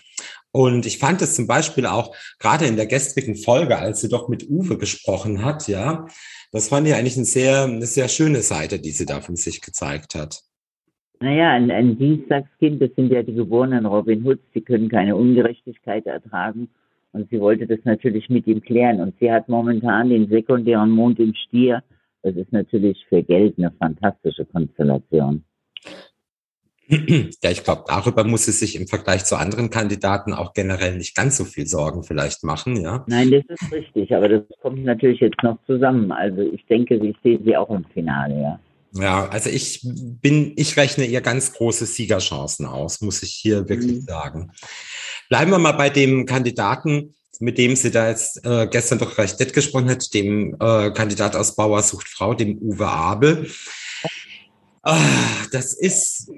Und 0.58 0.88
ich 0.88 0.98
fand 0.98 1.22
es 1.22 1.36
zum 1.36 1.46
Beispiel 1.46 1.86
auch 1.86 2.16
gerade 2.40 2.66
in 2.66 2.78
der 2.78 2.88
gestrigen 2.88 3.36
Folge, 3.36 3.78
als 3.78 4.02
sie 4.02 4.10
doch 4.10 4.28
mit 4.28 4.50
Uwe 4.50 4.80
gesprochen 4.80 5.46
hat, 5.46 5.68
ja, 5.68 6.08
das 6.52 6.70
fand 6.70 6.88
ich 6.88 6.96
eigentlich 6.96 7.16
eine 7.16 7.26
sehr, 7.26 7.66
eine 7.66 7.86
sehr 7.86 8.08
schöne 8.08 8.42
Seite, 8.42 8.80
die 8.80 8.90
sie 8.90 9.06
da 9.06 9.22
von 9.22 9.36
sich 9.36 9.62
gezeigt 9.62 10.16
hat. 10.16 10.42
Naja, 11.20 11.52
ein, 11.52 11.70
ein 11.70 12.00
Dienstagskind, 12.00 12.82
das 12.82 12.90
sind 12.96 13.12
ja 13.12 13.22
die 13.22 13.36
geborenen 13.36 13.86
Robin 13.86 14.26
Hoods, 14.26 14.42
die 14.56 14.62
können 14.62 14.90
keine 14.90 15.16
Ungerechtigkeit 15.16 16.08
ertragen. 16.08 16.70
Und 17.12 17.30
sie 17.30 17.40
wollte 17.40 17.68
das 17.68 17.80
natürlich 17.84 18.28
mit 18.28 18.48
ihm 18.48 18.62
klären. 18.62 19.00
Und 19.00 19.14
sie 19.20 19.32
hat 19.32 19.48
momentan 19.50 20.10
den 20.10 20.28
sekundären 20.28 20.90
Mond 20.90 21.20
im 21.20 21.36
Stier. 21.36 21.84
Das 22.24 22.36
ist 22.36 22.52
natürlich 22.52 23.06
für 23.10 23.22
Geld 23.22 23.60
eine 23.60 23.70
fantastische 23.78 24.46
Konstellation. 24.46 25.44
Ja, 27.44 27.52
ich 27.52 27.64
glaube, 27.64 27.84
darüber 27.88 28.24
muss 28.24 28.48
es 28.48 28.60
sich 28.60 28.80
im 28.80 28.88
Vergleich 28.88 29.26
zu 29.26 29.36
anderen 29.36 29.70
Kandidaten 29.70 30.34
auch 30.34 30.54
generell 30.54 30.98
nicht 30.98 31.16
ganz 31.16 31.38
so 31.38 31.44
viel 31.44 31.68
Sorgen 31.68 32.04
vielleicht 32.04 32.44
machen, 32.44 32.82
ja. 32.82 33.04
Nein, 33.08 33.32
das 33.32 33.44
ist 33.48 33.72
richtig, 33.72 34.16
aber 34.16 34.30
das 34.30 34.44
kommt 34.62 34.84
natürlich 34.84 35.20
jetzt 35.20 35.44
noch 35.44 35.58
zusammen. 35.66 36.12
Also 36.12 36.42
ich 36.42 36.66
denke, 36.68 36.96
ich 36.96 37.16
sehe 37.24 37.40
sie 37.44 37.58
auch 37.58 37.70
im 37.70 37.86
Finale, 37.94 38.42
ja. 38.42 38.60
Ja, 38.94 39.28
also 39.28 39.50
ich 39.50 39.82
bin, 39.84 40.54
ich 40.56 40.78
rechne 40.78 41.06
ihr 41.06 41.22
ganz 41.22 41.54
große 41.54 41.86
Siegerchancen 41.86 42.66
aus, 42.66 43.02
muss 43.02 43.22
ich 43.22 43.32
hier 43.32 43.68
wirklich 43.68 44.02
mhm. 44.02 44.06
sagen. 44.08 44.52
Bleiben 45.30 45.52
wir 45.52 45.60
mal 45.60 45.74
bei 45.74 45.90
dem 45.90 46.26
Kandidaten, 46.26 47.14
mit 47.40 47.58
dem 47.58 47.76
sie 47.76 47.92
da 47.92 48.10
jetzt 48.10 48.44
äh, 48.46 48.68
gestern 48.68 49.00
doch 49.00 49.18
recht 49.18 49.40
nett 49.40 49.54
gesprochen 49.54 49.90
hat, 49.90 50.14
dem 50.14 50.56
äh, 50.60 50.92
Kandidat 50.92 51.36
aus 51.36 51.56
Bauer 51.56 51.84
sucht 51.84 52.08
Frau, 52.08 52.34
dem 52.34 52.58
Uwe 52.60 52.88
Abel. 52.88 53.48
Ah, 54.82 54.98
das 55.52 55.74
ist, 55.74 56.32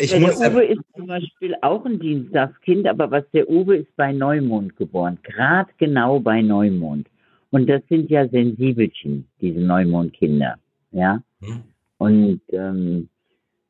ich 0.00 0.12
ja, 0.12 0.20
muss 0.20 0.38
der 0.38 0.52
Uwe 0.52 0.64
ist 0.64 0.82
zum 0.94 1.06
Beispiel 1.06 1.54
auch 1.62 1.84
ein 1.84 1.98
Dienstagskind, 1.98 2.86
aber 2.86 3.10
was 3.10 3.24
der 3.32 3.48
Uwe 3.48 3.76
ist 3.76 3.96
bei 3.96 4.12
Neumond 4.12 4.76
geboren, 4.76 5.18
gerade 5.22 5.70
genau 5.78 6.20
bei 6.20 6.42
Neumond. 6.42 7.08
Und 7.50 7.68
das 7.68 7.82
sind 7.88 8.10
ja 8.10 8.28
Sensibelchen, 8.28 9.26
diese 9.40 9.60
Neumondkinder, 9.60 10.56
ja. 10.92 11.22
Hm. 11.40 11.62
Und 11.98 12.40
ähm, 12.52 13.08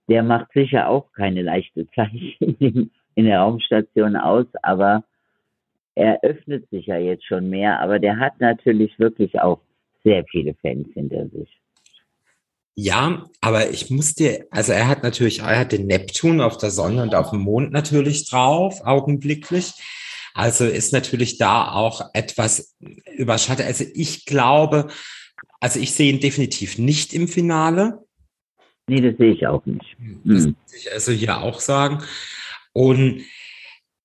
der 0.08 0.22
macht 0.22 0.52
sicher 0.52 0.88
auch 0.88 1.10
keine 1.12 1.42
leichte 1.42 1.88
Zeit 1.90 2.10
in, 2.40 2.90
in 3.14 3.24
der 3.24 3.40
Raumstation 3.40 4.16
aus, 4.16 4.46
aber 4.62 5.04
er 5.94 6.22
öffnet 6.22 6.68
sich 6.70 6.86
ja 6.86 6.98
jetzt 6.98 7.24
schon 7.24 7.50
mehr. 7.50 7.80
Aber 7.80 7.98
der 7.98 8.18
hat 8.18 8.40
natürlich 8.40 8.98
wirklich 8.98 9.40
auch 9.40 9.60
sehr 10.04 10.24
viele 10.30 10.54
Fans 10.54 10.88
hinter 10.94 11.28
sich. 11.28 11.60
Ja, 12.74 13.26
aber 13.40 13.70
ich 13.70 13.90
muss 13.90 14.14
dir, 14.14 14.46
also 14.50 14.72
er 14.72 14.88
hat 14.88 15.02
natürlich, 15.02 15.40
er 15.40 15.58
hat 15.58 15.72
den 15.72 15.86
Neptun 15.86 16.40
auf 16.40 16.56
der 16.56 16.70
Sonne 16.70 17.02
und 17.02 17.14
auf 17.14 17.30
dem 17.30 17.40
Mond 17.40 17.72
natürlich 17.72 18.28
drauf, 18.28 18.80
augenblicklich. 18.84 19.72
Also 20.34 20.64
ist 20.64 20.92
natürlich 20.92 21.38
da 21.38 21.72
auch 21.72 22.10
etwas 22.14 22.76
überschattet. 23.16 23.66
Also 23.66 23.84
ich 23.94 24.24
glaube, 24.24 24.88
also 25.60 25.80
ich 25.80 25.92
sehe 25.92 26.12
ihn 26.12 26.20
definitiv 26.20 26.78
nicht 26.78 27.12
im 27.12 27.28
Finale. 27.28 28.04
Nee, 28.88 29.00
das 29.00 29.16
sehe 29.18 29.32
ich 29.32 29.46
auch 29.46 29.64
nicht. 29.66 29.96
Das 30.24 30.44
hm. 30.44 30.56
muss 30.62 30.74
ich 30.74 30.92
also 30.92 31.12
hier 31.12 31.38
auch 31.38 31.60
sagen. 31.60 32.02
Und 32.72 33.22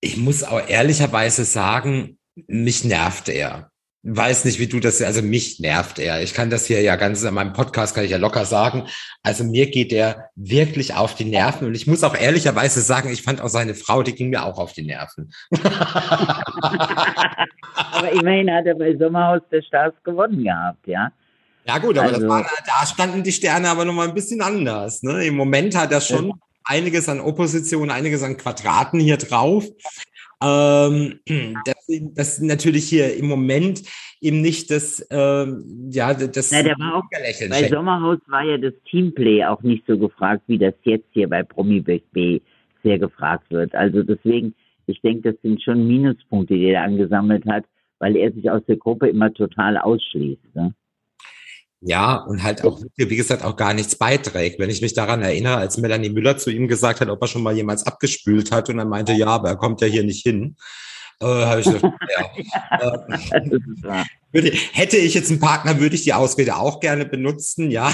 ich 0.01 0.17
muss 0.17 0.43
auch 0.43 0.67
ehrlicherweise 0.67 1.45
sagen, 1.45 2.17
mich 2.48 2.84
nervt 2.84 3.29
er 3.29 3.72
weiß 4.07 4.45
nicht, 4.45 4.59
wie 4.59 4.67
du 4.67 4.79
das, 4.79 5.01
also 5.01 5.24
mich 5.24 5.59
nervt 5.59 5.97
er. 5.97 6.21
Ich 6.21 6.35
kann 6.35 6.51
das 6.51 6.67
hier 6.67 6.81
ja 6.81 6.95
ganz 6.95 7.24
in 7.24 7.33
meinem 7.33 7.53
Podcast, 7.53 7.95
kann 7.95 8.05
ich 8.05 8.12
ja 8.12 8.17
locker 8.17 8.45
sagen. 8.45 8.83
Also 9.24 9.43
mir 9.43 9.71
geht 9.71 9.91
er 9.91 10.29
wirklich 10.35 10.93
auf 10.93 11.15
die 11.15 11.25
Nerven 11.25 11.67
und 11.67 11.74
ich 11.74 11.88
muss 11.88 12.03
auch 12.03 12.15
ehrlicherweise 12.15 12.81
sagen, 12.81 13.09
ich 13.09 13.24
fand 13.24 13.41
auch 13.41 13.50
seine 13.50 13.74
Frau, 13.74 14.03
die 14.03 14.13
ging 14.13 14.29
mir 14.29 14.45
auch 14.45 14.59
auf 14.59 14.74
die 14.74 14.83
Nerven. 14.83 15.33
aber 17.91 18.12
immerhin 18.12 18.51
hat 18.51 18.67
er 18.67 18.75
bei 18.75 18.95
Sommerhaus 18.95 19.41
der 19.51 19.63
Stars 19.63 19.95
gewonnen 20.03 20.43
gehabt, 20.43 20.85
ja. 20.85 21.12
Ja 21.67 21.79
gut, 21.79 21.97
aber 21.97 22.13
also, 22.13 22.27
war, 22.27 22.45
da 22.67 22.85
standen 22.85 23.24
die 23.24 23.31
Sterne 23.31 23.69
aber 23.69 23.85
nochmal 23.85 24.07
ein 24.07 24.13
bisschen 24.13 24.41
anders. 24.41 25.01
Ne? 25.01 25.25
Im 25.25 25.35
Moment 25.35 25.75
hat 25.75 25.91
er 25.91 26.00
schon 26.00 26.39
einiges 26.63 27.09
an 27.09 27.19
Opposition, 27.19 27.89
einiges 27.89 28.21
an 28.21 28.38
Quadraten 28.38 29.00
hier 29.00 29.17
drauf. 29.17 29.65
Ähm, 30.46 31.20
das, 31.66 31.88
das 32.14 32.42
natürlich 32.42 32.86
hier 32.86 33.16
im 33.18 33.28
Moment 33.28 33.84
eben 34.22 34.42
nicht 34.42 34.70
das, 34.72 35.06
ähm, 35.10 35.90
ja, 35.92 36.14
das 36.14 36.52
Na, 36.52 36.62
der 36.62 36.75
war 36.78 36.96
auch, 36.96 37.04
Bei 37.50 37.68
Sommerhaus 37.68 38.20
war 38.28 38.44
ja 38.44 38.58
das 38.58 38.74
Teamplay 38.90 39.44
auch 39.44 39.62
nicht 39.64 39.86
so 39.88 39.98
gefragt, 39.98 40.44
wie 40.48 40.58
das 40.58 40.74
jetzt 40.84 41.08
hier 41.12 41.28
bei 41.30 41.44
Promi 41.44 41.82
B 41.82 42.40
sehr 42.84 43.00
gefragt 43.00 43.50
wird. 43.50 43.74
Also 43.74 44.04
deswegen, 44.04 44.54
ich 44.86 45.02
denke, 45.02 45.32
das 45.32 45.42
sind 45.42 45.62
schon 45.64 45.88
Minuspunkte, 45.88 46.54
die 46.54 46.68
er 46.68 46.84
angesammelt 46.84 47.46
hat, 47.48 47.66
weil 48.00 48.16
er 48.16 48.32
sich 48.32 48.50
aus 48.50 48.64
der 48.68 48.78
Gruppe 48.78 49.08
immer 49.08 49.34
total 49.34 49.78
ausschließt. 49.78 50.56
Ne? 50.56 50.74
Ja, 51.88 52.15
und 52.15 52.42
halt 52.42 52.63
auch, 52.63 52.82
wie 52.96 53.15
gesagt, 53.15 53.44
auch 53.44 53.56
gar 53.56 53.75
nichts 53.75 53.96
beiträgt. 53.96 54.58
Wenn 54.58 54.72
ich 54.72 54.82
mich 54.82 54.96
daran 54.96 55.22
erinnere, 55.22 55.58
als 55.58 55.77
Melanie 55.77 56.10
Müller 56.10 56.36
zu 56.36 56.50
ihm 56.50 56.68
gesagt 56.68 57.00
hat, 57.00 57.10
ob 57.10 57.22
er 57.22 57.27
schon 57.27 57.44
mal 57.44 57.56
jemals 57.56 57.86
abgespült 57.86 58.51
hat 58.51 58.70
und 58.70 58.80
er 58.80 58.86
meinte, 58.86 59.13
ja, 59.13 59.27
aber 59.27 59.50
er 59.50 59.56
kommt 59.56 59.82
ja 59.82 59.88
hier 59.88 60.04
nicht 60.04 60.24
hin. 60.24 60.56
Äh, 61.22 61.60
ich 61.60 61.65
gedacht, 61.68 61.94
ja. 62.80 62.96
äh, 63.04 64.04
würde, 64.32 64.51
hätte 64.74 64.98
ich 64.98 65.13
jetzt 65.13 65.30
einen 65.30 65.39
Partner, 65.39 65.80
würde 65.80 65.96
ich 65.96 66.01
die 66.01 66.13
Ausrede 66.13 66.56
auch 66.56 66.80
gerne 66.80 67.06
benutzen, 67.06 67.70
ja. 67.70 67.94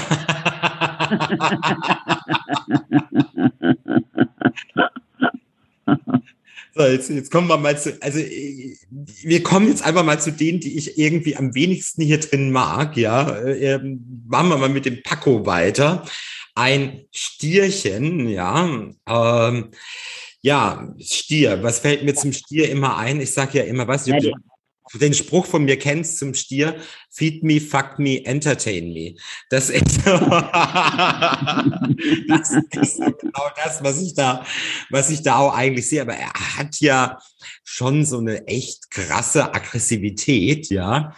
So, 6.74 6.84
jetzt, 6.84 7.10
jetzt 7.10 7.30
kommen 7.30 7.48
wir 7.48 7.58
mal 7.58 7.78
zu, 7.78 8.00
also 8.00 8.18
wir 8.18 9.42
kommen 9.42 9.68
jetzt 9.68 9.84
einfach 9.84 10.04
mal 10.04 10.18
zu 10.18 10.32
denen, 10.32 10.60
die 10.60 10.78
ich 10.78 10.98
irgendwie 10.98 11.36
am 11.36 11.54
wenigsten 11.54 12.02
hier 12.02 12.18
drin 12.18 12.50
mag, 12.50 12.96
ja. 12.96 13.28
Äh, 13.38 13.78
machen 14.26 14.48
wir 14.48 14.56
mal 14.56 14.70
mit 14.70 14.86
dem 14.86 15.02
Paco 15.02 15.44
weiter. 15.44 16.04
Ein 16.54 17.04
Stierchen, 17.10 18.26
ja. 18.28 18.90
Ähm, 19.06 19.68
ja, 20.40 20.94
Stier. 20.98 21.62
Was 21.62 21.80
fällt 21.80 22.04
mir 22.04 22.14
zum 22.14 22.32
Stier 22.32 22.70
immer 22.70 22.96
ein? 22.96 23.20
Ich 23.20 23.32
sage 23.32 23.58
ja 23.58 23.64
immer, 23.64 23.86
was, 23.86 24.06
ja, 24.06 24.18
den 24.98 25.14
Spruch 25.14 25.46
von 25.46 25.64
mir 25.64 25.78
kennst 25.78 26.18
zum 26.18 26.34
Stier, 26.34 26.76
feed 27.10 27.42
me, 27.42 27.60
fuck 27.60 27.98
me, 27.98 28.24
entertain 28.24 28.92
me. 28.92 29.14
Das 29.50 29.70
ist, 29.70 29.98
das 32.28 32.50
ist 32.50 32.98
genau 32.98 33.48
das, 33.64 33.82
was 33.82 34.00
ich 34.00 34.14
da, 34.14 34.44
was 34.90 35.10
ich 35.10 35.22
da 35.22 35.38
auch 35.38 35.54
eigentlich 35.54 35.88
sehe. 35.88 36.02
Aber 36.02 36.14
er 36.14 36.32
hat 36.32 36.80
ja 36.80 37.18
schon 37.64 38.04
so 38.04 38.18
eine 38.18 38.46
echt 38.46 38.90
krasse 38.90 39.54
Aggressivität, 39.54 40.68
ja. 40.68 41.14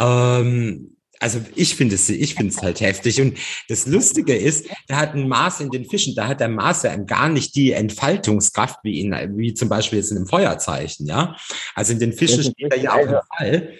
Ähm, 0.00 0.96
also 1.24 1.40
ich 1.54 1.74
finde 1.74 1.94
es, 1.94 2.06
ich 2.10 2.34
finde 2.34 2.52
es 2.52 2.60
halt 2.60 2.82
heftig. 2.82 3.18
Und 3.18 3.38
das 3.70 3.86
Lustige 3.86 4.36
ist, 4.36 4.68
da 4.88 4.96
hat 4.96 5.14
ein 5.14 5.26
Mars 5.26 5.58
in 5.58 5.70
den 5.70 5.86
Fischen, 5.86 6.14
da 6.14 6.28
hat 6.28 6.40
der 6.40 6.50
Mars 6.50 6.82
ja 6.82 6.94
gar 6.96 7.30
nicht 7.30 7.56
die 7.56 7.72
Entfaltungskraft 7.72 8.80
wie 8.82 9.00
in, 9.00 9.12
wie 9.38 9.54
zum 9.54 9.70
Beispiel 9.70 10.00
jetzt 10.00 10.10
in 10.10 10.18
einem 10.18 10.26
Feuerzeichen, 10.26 11.06
ja. 11.06 11.34
Also 11.74 11.94
in 11.94 11.98
den 11.98 12.12
Fischen 12.12 12.42
steht 12.42 12.70
er 12.70 12.78
ja 12.78 12.92
auch 12.92 13.06
im 13.06 13.20
Fall. 13.38 13.72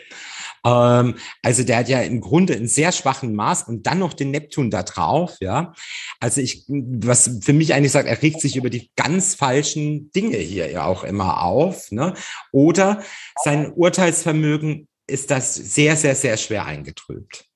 Ähm, 0.64 1.16
also 1.42 1.64
der 1.64 1.76
hat 1.76 1.90
ja 1.90 2.00
im 2.00 2.22
Grunde 2.22 2.54
einen 2.54 2.66
sehr 2.66 2.92
schwachen 2.92 3.34
Mars 3.34 3.64
und 3.64 3.86
dann 3.86 3.98
noch 3.98 4.14
den 4.14 4.30
Neptun 4.30 4.70
da 4.70 4.82
drauf, 4.82 5.36
ja. 5.40 5.74
Also 6.20 6.40
ich, 6.40 6.64
was 6.68 7.40
für 7.42 7.52
mich 7.52 7.74
eigentlich 7.74 7.92
sagt, 7.92 8.08
er 8.08 8.22
regt 8.22 8.40
sich 8.40 8.56
über 8.56 8.70
die 8.70 8.90
ganz 8.96 9.34
falschen 9.34 10.10
Dinge 10.12 10.38
hier 10.38 10.70
ja 10.70 10.86
auch 10.86 11.04
immer 11.04 11.42
auf, 11.42 11.92
ne? 11.92 12.14
Oder 12.52 13.02
sein 13.44 13.70
Urteilsvermögen 13.74 14.88
ist 15.06 15.30
das 15.30 15.54
sehr, 15.54 15.96
sehr, 15.96 16.14
sehr 16.14 16.36
schwer 16.36 16.66
eingetrübt. 16.66 17.46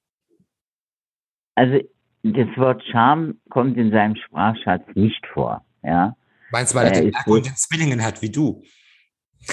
Also 1.55 1.81
das 2.23 2.49
Wort 2.57 2.83
Charme 2.91 3.41
kommt 3.51 3.77
in 3.77 3.91
seinem 3.91 4.17
Sprachschatz 4.17 4.85
nicht 4.95 5.27
vor. 5.33 5.65
Ja? 5.83 6.17
Meinst 6.51 6.73
du, 6.73 6.79
weil 6.79 6.87
er, 6.87 6.93
den 6.93 7.11
Merkur 7.11 7.39
in 7.39 7.45
Zwillingen 7.45 8.03
hat 8.03 8.23
wie 8.23 8.31
du? 8.31 8.63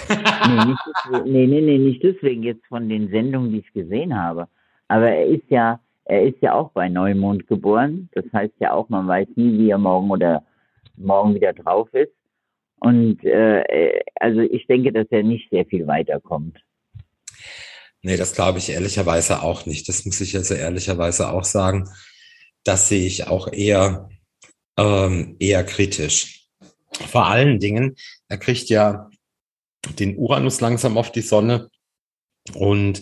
nee, 0.10 0.66
nicht 0.66 0.80
deswegen, 1.06 1.32
nee, 1.32 1.48
nee, 1.48 1.62
nee, 1.62 1.78
nicht 1.78 2.04
deswegen 2.04 2.44
jetzt 2.44 2.66
von 2.68 2.90
den 2.90 3.10
Sendungen, 3.10 3.52
die 3.52 3.60
ich 3.60 3.74
gesehen 3.74 4.16
habe. 4.16 4.48
Aber 4.88 5.10
er 5.10 5.26
ist 5.26 5.50
ja, 5.50 5.80
er 6.06 6.24
ist 6.24 6.42
ja 6.42 6.54
auch 6.54 6.72
bei 6.72 6.90
Neumond 6.90 7.48
geboren. 7.48 8.10
Das 8.14 8.26
heißt 8.34 8.54
ja 8.60 8.74
auch, 8.74 8.90
man 8.90 9.08
weiß 9.08 9.28
nie, 9.36 9.58
wie 9.58 9.70
er 9.70 9.78
morgen 9.78 10.12
oder 10.12 10.44
morgen 10.98 11.34
wieder 11.36 11.54
drauf 11.54 11.92
ist. 11.94 12.14
Und 12.80 13.24
äh, 13.24 14.04
also 14.20 14.42
ich 14.42 14.68
denke, 14.68 14.92
dass 14.92 15.08
er 15.10 15.24
nicht 15.24 15.50
sehr 15.50 15.66
viel 15.66 15.88
weiterkommt. 15.88 16.60
Nee, 18.06 18.18
das 18.18 18.36
glaube 18.36 18.60
ich 18.60 18.70
ehrlicherweise 18.70 19.42
auch 19.42 19.66
nicht. 19.66 19.90
Das 19.90 20.06
muss 20.06 20.22
ich 20.22 20.36
also 20.36 20.54
ehrlicherweise 20.54 21.32
auch 21.32 21.44
sagen. 21.44 21.90
Das 22.64 22.88
sehe 22.88 23.04
ich 23.04 23.26
auch 23.26 23.52
eher, 23.52 24.10
ähm, 24.78 25.36
eher 25.40 25.64
kritisch. 25.64 26.48
Vor 26.92 27.26
allen 27.26 27.60
Dingen, 27.60 27.96
er 28.28 28.38
kriegt 28.38 28.70
ja 28.70 29.10
den 29.98 30.18
Uranus 30.18 30.62
langsam 30.62 31.00
auf 31.00 31.12
die 31.12 31.24
Sonne 31.24 31.72
und 32.54 33.02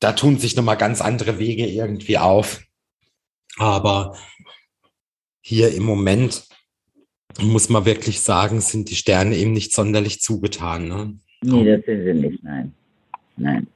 da 0.00 0.14
tun 0.14 0.40
sich 0.40 0.56
nochmal 0.56 0.78
ganz 0.78 1.00
andere 1.00 1.38
Wege 1.38 1.66
irgendwie 1.66 2.18
auf. 2.18 2.64
Aber 3.56 4.18
hier 5.42 5.72
im 5.76 5.84
Moment 5.84 6.42
muss 7.40 7.68
man 7.68 7.84
wirklich 7.84 8.18
sagen, 8.18 8.60
sind 8.60 8.90
die 8.90 8.96
Sterne 8.96 9.36
eben 9.36 9.52
nicht 9.52 9.72
sonderlich 9.72 10.20
zugetan. 10.22 10.88
Ne? 10.88 11.20
Nee, 11.44 11.76
das 11.76 11.84
sind 11.86 12.04
sie 12.04 12.14
nicht, 12.14 12.42
nein. 12.42 12.74
Nein. 13.36 13.68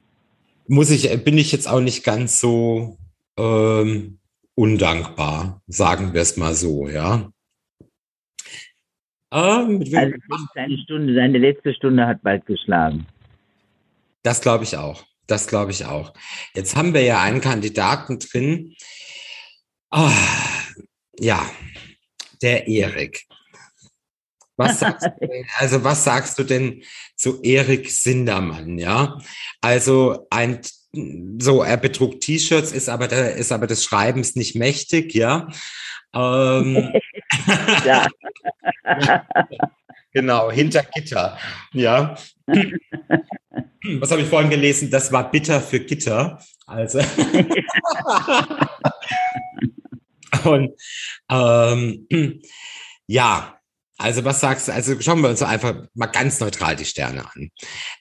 Muss 0.71 0.91
ich, 0.91 1.23
bin 1.23 1.39
ich 1.39 1.51
jetzt 1.51 1.67
auch 1.67 1.79
nicht 1.79 2.03
ganz 2.03 2.39
so 2.39 2.99
ähm, 3.37 4.19
undankbar, 4.53 5.63
sagen 5.65 6.13
wir 6.13 6.21
es 6.21 6.37
mal 6.37 6.53
so, 6.53 6.87
ja. 6.87 7.31
Ähm, 9.31 9.83
also 9.95 10.15
seine 10.53 10.77
Stunde, 10.77 11.15
seine 11.15 11.39
letzte 11.39 11.73
Stunde 11.73 12.05
hat 12.05 12.21
bald 12.21 12.45
geschlagen. 12.45 13.07
Das 14.21 14.41
glaube 14.41 14.63
ich 14.63 14.77
auch. 14.77 15.03
Das 15.25 15.47
glaube 15.47 15.71
ich 15.71 15.85
auch. 15.85 16.13
Jetzt 16.53 16.75
haben 16.75 16.93
wir 16.93 17.01
ja 17.01 17.19
einen 17.19 17.41
Kandidaten 17.41 18.19
drin. 18.19 18.75
Oh, 19.89 20.11
ja, 21.19 21.49
der 22.43 22.67
Erik. 22.67 23.25
Was 24.59 24.79
sagst 24.79 25.07
du 25.21 25.27
denn, 25.27 25.45
also 25.57 25.83
was 25.85 26.03
sagst 26.03 26.37
du 26.37 26.43
denn 26.43 26.83
zu 27.15 27.41
Erik 27.41 27.89
Sindermann, 27.89 28.77
ja? 28.77 29.17
Also 29.61 30.27
ein 30.29 30.59
so, 31.37 31.63
er 31.63 31.77
betrug 31.77 32.19
T-Shirts, 32.19 32.71
ist 32.71 32.89
aber 32.89 33.07
der, 33.07 33.35
ist 33.35 33.51
aber 33.51 33.67
des 33.67 33.83
Schreibens 33.83 34.35
nicht 34.35 34.55
mächtig, 34.55 35.13
ja. 35.13 35.47
Ähm, 36.13 36.91
ja. 37.85 38.07
genau, 40.13 40.51
hinter 40.51 40.83
Gitter, 40.83 41.37
ja. 41.73 42.17
Was 43.99 44.11
habe 44.11 44.21
ich 44.21 44.27
vorhin 44.27 44.49
gelesen? 44.49 44.89
Das 44.89 45.11
war 45.11 45.31
bitter 45.31 45.61
für 45.61 45.79
Gitter. 45.79 46.43
Also. 46.65 46.99
Und 50.43 50.71
ähm, 51.29 52.41
ja, 53.05 53.58
also 54.01 54.23
was 54.23 54.39
sagst 54.39 54.69
du? 54.69 54.71
Also 54.71 54.99
schauen 55.01 55.21
wir 55.21 55.29
uns 55.29 55.43
einfach 55.43 55.75
mal 55.93 56.05
ganz 56.05 56.39
neutral 56.39 56.77
die 56.77 56.85
Sterne 56.85 57.25
an. 57.35 57.49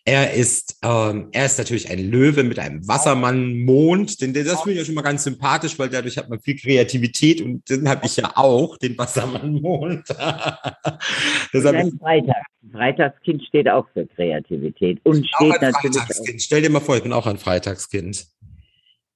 Er 0.05 0.33
ist, 0.33 0.79
ähm, 0.85 1.29
er 1.33 1.47
ist 1.47 1.59
natürlich 1.59 1.91
ein 1.91 1.99
Löwe 1.99 2.45
mit 2.45 2.61
einem 2.61 2.87
Wassermann-Mond. 2.87 4.21
Den, 4.21 4.33
das 4.33 4.63
finde 4.63 4.73
ich 4.75 4.79
ja 4.79 4.85
schon 4.85 4.95
mal 4.95 5.03
ganz 5.03 5.25
sympathisch, 5.25 5.77
weil 5.77 5.89
dadurch 5.89 6.17
hat 6.17 6.31
man 6.31 6.39
viel 6.39 6.57
Kreativität 6.57 7.43
und 7.43 7.69
den 7.69 7.89
habe 7.89 8.07
ich 8.07 8.17
ja 8.17 8.31
auch, 8.37 8.77
den 8.79 8.97
Wassermann-Mond. 8.97 10.07
Freitag. 11.51 12.47
Freitagskind 12.71 13.43
steht 13.45 13.69
auch 13.69 13.87
für 13.93 14.07
Kreativität 14.07 15.01
und 15.03 15.27
steht 15.27 15.61
natürlich. 15.61 15.97
Freitagskind. 15.97 16.43
Stell 16.43 16.63
dir 16.63 16.71
mal 16.71 16.81
vor, 16.81 16.97
ich 16.97 17.03
bin 17.03 17.13
auch 17.13 17.27
ein 17.27 17.39
Freitagskind. 17.39 18.25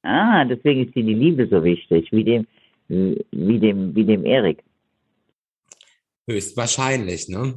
Ah, 0.02 0.44
deswegen 0.44 0.86
ist 0.86 0.96
dir 0.96 1.04
die 1.04 1.14
Liebe 1.14 1.46
so 1.46 1.62
wichtig, 1.62 2.08
wie 2.10 2.24
dem, 2.24 2.46
wie 2.88 3.60
dem, 3.60 3.94
wie 3.94 4.04
dem 4.04 4.24
Erik. 4.24 4.64
Höchstwahrscheinlich, 6.28 7.28
ne? 7.28 7.52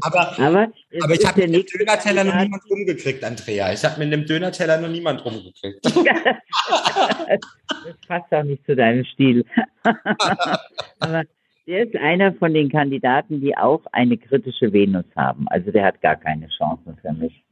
aber, 0.00 0.38
aber, 0.38 0.72
aber 1.02 1.14
ich 1.14 1.26
habe 1.26 1.46
mit 1.46 1.54
dem 1.54 1.66
Dönerteller 1.66 2.24
noch 2.24 2.40
niemand 2.40 2.62
rumgekriegt, 2.70 3.22
Andrea. 3.22 3.72
Ich 3.74 3.84
habe 3.84 3.98
mit 3.98 4.10
dem 4.10 4.24
Dönerteller 4.24 4.80
noch 4.80 4.88
niemand 4.88 5.22
rumgekriegt. 5.22 5.84
das 5.84 5.94
passt 8.08 8.32
auch 8.32 8.44
nicht 8.44 8.64
zu 8.64 8.74
deinem 8.74 9.04
Stil. 9.04 9.44
aber 11.00 11.24
der 11.66 11.86
ist 11.86 11.96
einer 11.96 12.32
von 12.34 12.54
den 12.54 12.70
Kandidaten, 12.70 13.42
die 13.42 13.54
auch 13.54 13.82
eine 13.92 14.16
kritische 14.16 14.72
Venus 14.72 15.04
haben. 15.16 15.46
Also 15.48 15.70
der 15.70 15.84
hat 15.84 16.00
gar 16.00 16.16
keine 16.16 16.48
Chancen 16.48 16.96
für 17.02 17.12
mich. 17.12 17.44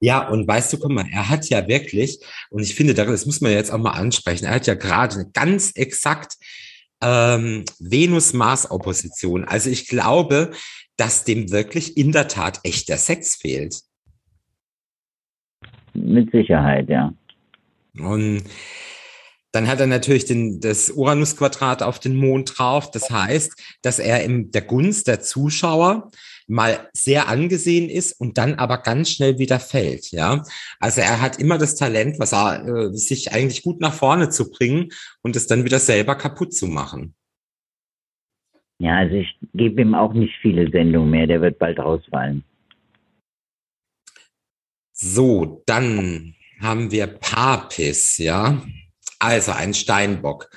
Ja, 0.00 0.28
und 0.28 0.46
weißt 0.46 0.72
du, 0.72 0.78
guck 0.78 0.92
mal, 0.92 1.06
er 1.10 1.28
hat 1.28 1.48
ja 1.48 1.66
wirklich, 1.66 2.20
und 2.50 2.62
ich 2.62 2.76
finde, 2.76 2.94
das 2.94 3.26
muss 3.26 3.40
man 3.40 3.50
jetzt 3.50 3.72
auch 3.72 3.78
mal 3.78 3.98
ansprechen, 3.98 4.44
er 4.44 4.54
hat 4.54 4.68
ja 4.68 4.74
gerade 4.74 5.28
ganz 5.32 5.72
exakt 5.74 6.36
ähm, 7.02 7.64
Venus-Mars-Opposition. 7.78 9.44
Also 9.44 9.70
ich 9.70 9.86
glaube, 9.86 10.50
dass 10.96 11.24
dem 11.24 11.50
wirklich 11.50 11.96
in 11.96 12.12
der 12.12 12.28
Tat 12.28 12.60
echt 12.64 12.88
der 12.88 12.98
Sex 12.98 13.36
fehlt. 13.36 13.80
Mit 15.94 16.30
Sicherheit, 16.30 16.88
ja. 16.88 17.12
Und 17.98 18.44
dann 19.52 19.66
hat 19.66 19.80
er 19.80 19.86
natürlich 19.86 20.26
den, 20.26 20.60
das 20.60 20.90
Uranus-Quadrat 20.90 21.82
auf 21.82 21.98
den 21.98 22.16
Mond 22.16 22.58
drauf. 22.58 22.90
Das 22.90 23.10
heißt, 23.10 23.78
dass 23.82 23.98
er 23.98 24.22
in 24.22 24.50
der 24.50 24.62
Gunst 24.62 25.08
der 25.08 25.20
Zuschauer 25.20 26.10
mal 26.48 26.88
sehr 26.92 27.28
angesehen 27.28 27.88
ist 27.88 28.18
und 28.18 28.38
dann 28.38 28.54
aber 28.54 28.78
ganz 28.78 29.10
schnell 29.10 29.38
wieder 29.38 29.60
fällt. 29.60 30.10
Ja, 30.10 30.42
also 30.80 31.00
er 31.00 31.20
hat 31.20 31.38
immer 31.38 31.58
das 31.58 31.76
Talent, 31.76 32.18
was 32.18 32.32
er 32.32 32.66
äh, 32.66 32.94
sich 32.94 33.32
eigentlich 33.32 33.62
gut 33.62 33.80
nach 33.80 33.92
vorne 33.92 34.30
zu 34.30 34.50
bringen 34.50 34.88
und 35.22 35.36
es 35.36 35.46
dann 35.46 35.64
wieder 35.64 35.78
selber 35.78 36.16
kaputt 36.16 36.54
zu 36.54 36.66
machen. 36.66 37.14
Ja, 38.80 38.96
also 38.98 39.16
ich 39.16 39.38
gebe 39.54 39.82
ihm 39.82 39.94
auch 39.94 40.14
nicht 40.14 40.34
viele 40.40 40.70
Sendungen 40.70 41.10
mehr. 41.10 41.26
Der 41.26 41.40
wird 41.40 41.58
bald 41.58 41.78
rausfallen. 41.78 42.44
So, 44.92 45.62
dann 45.66 46.34
haben 46.60 46.90
wir 46.90 47.06
Papis, 47.06 48.18
ja. 48.18 48.62
Also 49.18 49.52
ein 49.52 49.74
Steinbock. 49.74 50.48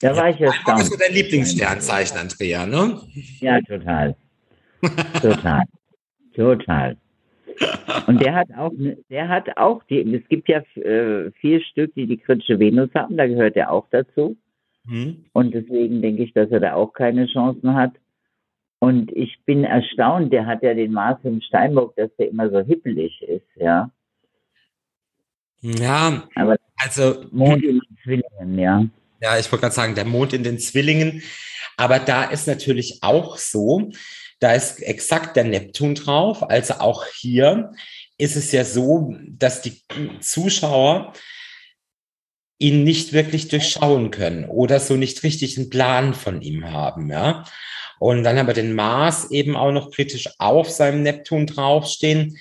Da 0.00 0.16
war 0.16 0.30
ich 0.30 0.40
erstaunt. 0.40 0.80
Das 0.80 0.88
ist 0.88 1.00
dein 1.00 1.14
Lieblingssternzeichen, 1.14 2.18
Andrea, 2.18 2.66
ne? 2.66 3.00
Ja, 3.40 3.60
total. 3.60 4.16
total. 5.20 5.64
total. 6.34 6.96
Und 8.06 8.20
der 8.22 8.34
hat 8.34 8.48
auch, 8.56 8.72
ne, 8.72 8.96
der 9.10 9.28
hat 9.28 9.56
auch, 9.58 9.82
die, 9.84 10.00
es 10.14 10.26
gibt 10.28 10.48
ja 10.48 10.62
äh, 10.76 11.30
vier 11.32 11.60
Stück, 11.60 11.94
die 11.94 12.06
die 12.06 12.16
kritische 12.16 12.58
Venus 12.58 12.88
haben, 12.94 13.16
da 13.18 13.26
gehört 13.26 13.56
er 13.56 13.70
auch 13.70 13.86
dazu. 13.90 14.36
Hm. 14.86 15.26
Und 15.32 15.52
deswegen 15.52 16.00
denke 16.00 16.22
ich, 16.22 16.32
dass 16.32 16.50
er 16.50 16.60
da 16.60 16.74
auch 16.74 16.94
keine 16.94 17.26
Chancen 17.26 17.74
hat. 17.74 17.92
Und 18.78 19.12
ich 19.12 19.38
bin 19.44 19.64
erstaunt, 19.64 20.32
der 20.32 20.46
hat 20.46 20.62
ja 20.62 20.72
den 20.72 20.92
Mars 20.92 21.18
im 21.24 21.42
Steinbock, 21.42 21.94
dass 21.96 22.10
der 22.16 22.30
immer 22.30 22.48
so 22.48 22.60
hippelig 22.60 23.20
ist, 23.22 23.46
ja. 23.56 23.90
Ja, 25.60 26.26
aber 26.34 26.56
also 26.78 27.26
Mond 27.30 27.62
in 27.62 27.82
Zwillingen, 28.02 28.58
ja. 28.58 28.86
Ja, 29.20 29.38
ich 29.38 29.50
wollte 29.52 29.62
gerade 29.62 29.74
sagen, 29.74 29.94
der 29.94 30.06
Mond 30.06 30.32
in 30.32 30.42
den 30.42 30.58
Zwillingen. 30.58 31.22
Aber 31.76 31.98
da 31.98 32.24
ist 32.24 32.46
natürlich 32.46 33.02
auch 33.02 33.38
so, 33.38 33.90
da 34.38 34.54
ist 34.54 34.82
exakt 34.82 35.36
der 35.36 35.44
Neptun 35.44 35.94
drauf. 35.94 36.42
Also 36.48 36.74
auch 36.74 37.06
hier 37.06 37.72
ist 38.18 38.36
es 38.36 38.52
ja 38.52 38.64
so, 38.64 39.14
dass 39.28 39.62
die 39.62 39.82
Zuschauer 40.20 41.12
ihn 42.58 42.84
nicht 42.84 43.12
wirklich 43.12 43.48
durchschauen 43.48 44.10
können 44.10 44.44
oder 44.44 44.80
so 44.80 44.96
nicht 44.96 45.22
richtig 45.22 45.56
einen 45.56 45.70
Plan 45.70 46.14
von 46.14 46.42
ihm 46.42 46.70
haben, 46.70 47.10
ja. 47.10 47.44
Und 47.98 48.22
dann 48.22 48.38
haben 48.38 48.46
wir 48.46 48.54
den 48.54 48.74
Mars 48.74 49.30
eben 49.30 49.56
auch 49.56 49.72
noch 49.72 49.90
kritisch 49.90 50.28
auf 50.38 50.70
seinem 50.70 51.02
Neptun 51.02 51.46
draufstehen. 51.46 52.38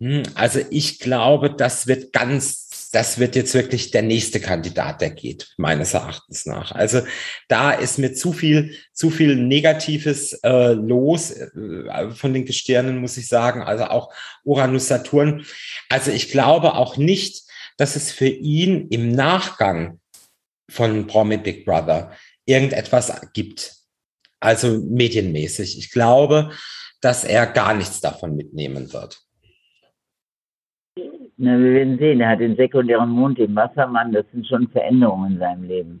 Hm, 0.00 0.22
also 0.34 0.60
ich 0.70 0.98
glaube, 0.98 1.50
das 1.50 1.86
wird 1.86 2.12
ganz 2.12 2.61
das 2.92 3.18
wird 3.18 3.36
jetzt 3.36 3.54
wirklich 3.54 3.90
der 3.90 4.02
nächste 4.02 4.38
Kandidat, 4.38 5.00
der 5.00 5.10
geht, 5.10 5.54
meines 5.56 5.94
Erachtens 5.94 6.44
nach. 6.44 6.72
Also 6.72 7.00
da 7.48 7.72
ist 7.72 7.98
mir 7.98 8.12
zu 8.12 8.34
viel, 8.34 8.76
zu 8.92 9.08
viel 9.10 9.34
Negatives 9.34 10.34
äh, 10.42 10.72
los 10.74 11.30
äh, 11.30 12.10
von 12.10 12.34
den 12.34 12.44
Gestirnen, 12.44 12.98
muss 12.98 13.16
ich 13.16 13.28
sagen. 13.28 13.62
Also 13.62 13.84
auch 13.84 14.12
Uranus, 14.44 14.88
Saturn. 14.88 15.46
Also 15.88 16.10
ich 16.10 16.30
glaube 16.30 16.74
auch 16.74 16.98
nicht, 16.98 17.44
dass 17.78 17.96
es 17.96 18.12
für 18.12 18.28
ihn 18.28 18.88
im 18.88 19.10
Nachgang 19.10 19.98
von 20.68 21.06
Promi 21.06 21.38
Big 21.38 21.64
Brother 21.64 22.12
irgendetwas 22.44 23.10
gibt. 23.32 23.74
Also 24.38 24.82
medienmäßig. 24.82 25.78
Ich 25.78 25.90
glaube, 25.90 26.52
dass 27.00 27.24
er 27.24 27.46
gar 27.46 27.74
nichts 27.74 28.00
davon 28.00 28.36
mitnehmen 28.36 28.92
wird. 28.92 29.22
Na, 31.44 31.58
wir 31.58 31.72
werden 31.72 31.98
sehen. 31.98 32.20
Er 32.20 32.28
hat 32.28 32.38
den 32.38 32.54
sekundären 32.54 33.10
Mond 33.10 33.36
im 33.40 33.56
Wassermann. 33.56 34.12
Das 34.12 34.24
sind 34.32 34.46
schon 34.46 34.68
Veränderungen 34.68 35.32
in 35.32 35.38
seinem 35.40 35.64
Leben. 35.64 36.00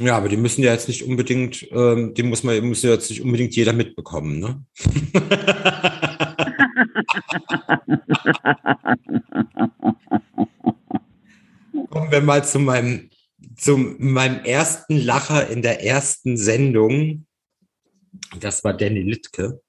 Ja, 0.00 0.16
aber 0.16 0.30
die 0.30 0.38
müssen 0.38 0.64
ja 0.64 0.72
jetzt 0.72 0.88
nicht 0.88 1.02
unbedingt, 1.02 1.70
ähm, 1.70 2.14
die 2.14 2.22
muss 2.22 2.44
man, 2.44 2.66
muss 2.66 2.82
ja 2.82 2.92
jetzt 2.92 3.10
nicht 3.10 3.20
unbedingt 3.20 3.54
jeder 3.54 3.74
mitbekommen, 3.74 4.38
ne? 4.38 4.64
Kommen 11.90 12.10
wir 12.10 12.22
mal 12.22 12.42
zu 12.42 12.58
meinem, 12.58 13.10
zu 13.58 13.76
meinem 13.76 14.42
ersten 14.46 14.96
Lacher 14.96 15.50
in 15.50 15.60
der 15.60 15.84
ersten 15.84 16.38
Sendung. 16.38 17.26
Das 18.40 18.64
war 18.64 18.72
Danny 18.72 19.02
Littke. 19.02 19.60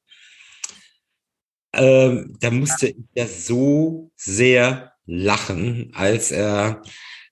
Ähm, 1.78 2.36
da 2.40 2.52
musste 2.52 2.96
er 3.13 3.28
so 3.28 4.12
sehr 4.16 4.94
lachen, 5.06 5.92
als 5.96 6.32
er, 6.32 6.82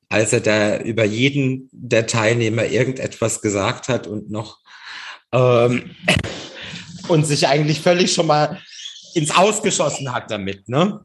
als 0.08 0.34
er 0.34 0.40
da 0.40 0.80
über 0.80 1.04
jeden 1.04 1.70
der 1.72 2.08
Teilnehmer 2.08 2.66
irgendetwas 2.66 3.42
gesagt 3.42 3.90
hat 3.90 4.08
und 4.08 4.30
noch 4.30 4.60
ähm, 5.32 5.96
und 7.08 7.26
sich 7.26 7.48
eigentlich 7.48 7.82
völlig 7.82 8.14
schon 8.14 8.28
mal 8.28 8.62
ins 9.14 9.36
Ausgeschossen 9.36 10.14
hat 10.14 10.32
damit, 10.32 10.70
ne? 10.70 11.02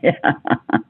Ja. 0.00 0.14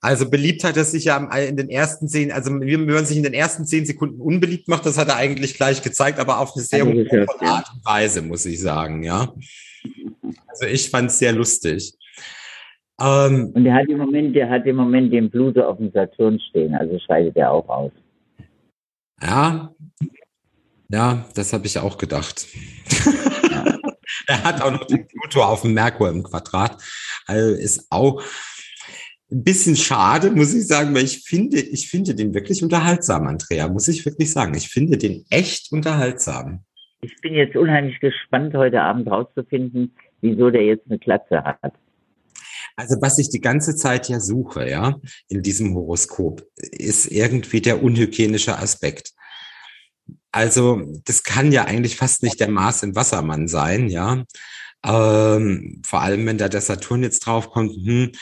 Also 0.00 0.28
beliebt 0.28 0.64
hat 0.64 0.76
er 0.76 0.84
sich 0.84 1.04
ja 1.04 1.16
in 1.16 1.56
den 1.56 1.70
ersten 1.70 2.08
zehn, 2.08 2.30
also 2.30 2.50
wenn 2.50 2.84
man 2.84 3.06
sich 3.06 3.16
in 3.16 3.22
den 3.22 3.32
ersten 3.32 3.64
zehn 3.64 3.86
Sekunden 3.86 4.20
unbeliebt 4.20 4.68
macht, 4.68 4.84
das 4.84 4.98
hat 4.98 5.08
er 5.08 5.16
eigentlich 5.16 5.54
gleich 5.54 5.80
gezeigt, 5.80 6.18
aber 6.18 6.40
auf 6.40 6.54
eine 6.54 6.62
sehr 6.62 6.84
hohe 6.84 7.26
Art 7.40 7.70
und 7.72 7.86
Weise, 7.86 8.20
muss 8.20 8.44
ich 8.44 8.60
sagen, 8.60 9.02
ja. 9.02 9.32
Also 10.48 10.66
ich 10.66 10.90
fand 10.90 11.10
es 11.10 11.18
sehr 11.18 11.32
lustig. 11.32 11.94
Ähm, 13.00 13.52
und 13.54 13.66
er 13.66 13.74
hat 13.74 13.88
im 13.88 13.98
Moment, 13.98 14.36
der 14.36 14.48
hat 14.48 14.66
im 14.66 14.76
Moment 14.76 15.12
den 15.12 15.30
Pluto 15.30 15.62
auf 15.62 15.78
dem 15.78 15.90
Saturn 15.92 16.38
stehen, 16.38 16.74
also 16.74 16.98
scheidet 17.00 17.36
er 17.36 17.50
auch 17.50 17.68
aus. 17.68 17.92
Ja, 19.20 19.74
ja, 20.88 21.24
das 21.34 21.52
habe 21.52 21.66
ich 21.66 21.78
auch 21.78 21.98
gedacht. 21.98 22.46
Ja. 23.50 23.64
er 24.28 24.44
hat 24.44 24.62
auch 24.62 24.70
noch 24.70 24.84
den 24.84 25.06
Pluto 25.06 25.42
auf 25.42 25.62
dem 25.62 25.74
Merkur 25.74 26.08
im 26.08 26.22
Quadrat. 26.22 26.80
Also 27.26 27.54
ist 27.54 27.86
auch 27.90 28.22
ein 29.32 29.42
bisschen 29.42 29.76
schade, 29.76 30.30
muss 30.30 30.54
ich 30.54 30.66
sagen, 30.66 30.94
weil 30.94 31.04
ich 31.04 31.22
finde, 31.24 31.60
ich 31.60 31.88
finde 31.88 32.14
den 32.14 32.34
wirklich 32.34 32.62
unterhaltsam, 32.62 33.26
Andrea, 33.26 33.68
muss 33.68 33.88
ich 33.88 34.04
wirklich 34.04 34.30
sagen. 34.30 34.54
Ich 34.54 34.68
finde 34.68 34.98
den 34.98 35.24
echt 35.30 35.72
unterhaltsam. 35.72 36.64
Ich 37.04 37.20
bin 37.20 37.34
jetzt 37.34 37.54
unheimlich 37.54 38.00
gespannt, 38.00 38.54
heute 38.54 38.80
Abend 38.80 39.10
rauszufinden, 39.10 39.94
wieso 40.22 40.48
der 40.48 40.64
jetzt 40.64 40.86
eine 40.88 40.98
Klatze 40.98 41.44
hat. 41.44 41.74
Also 42.76 42.96
was 43.02 43.18
ich 43.18 43.28
die 43.28 43.42
ganze 43.42 43.76
Zeit 43.76 44.08
ja 44.08 44.20
suche, 44.20 44.68
ja, 44.68 44.96
in 45.28 45.42
diesem 45.42 45.74
Horoskop, 45.74 46.46
ist 46.56 47.12
irgendwie 47.12 47.60
der 47.60 47.82
unhygienische 47.82 48.58
Aspekt. 48.58 49.12
Also 50.32 50.82
das 51.04 51.24
kann 51.24 51.52
ja 51.52 51.66
eigentlich 51.66 51.96
fast 51.96 52.22
nicht 52.22 52.40
der 52.40 52.48
Mars 52.48 52.82
im 52.82 52.96
Wassermann 52.96 53.48
sein, 53.48 53.88
ja. 53.88 54.24
Ähm, 54.84 55.82
vor 55.84 56.00
allem, 56.00 56.26
wenn 56.26 56.38
da 56.38 56.48
der 56.48 56.62
Saturn 56.62 57.02
jetzt 57.02 57.20
draufkommt, 57.20 57.72
hm, 57.72 58.12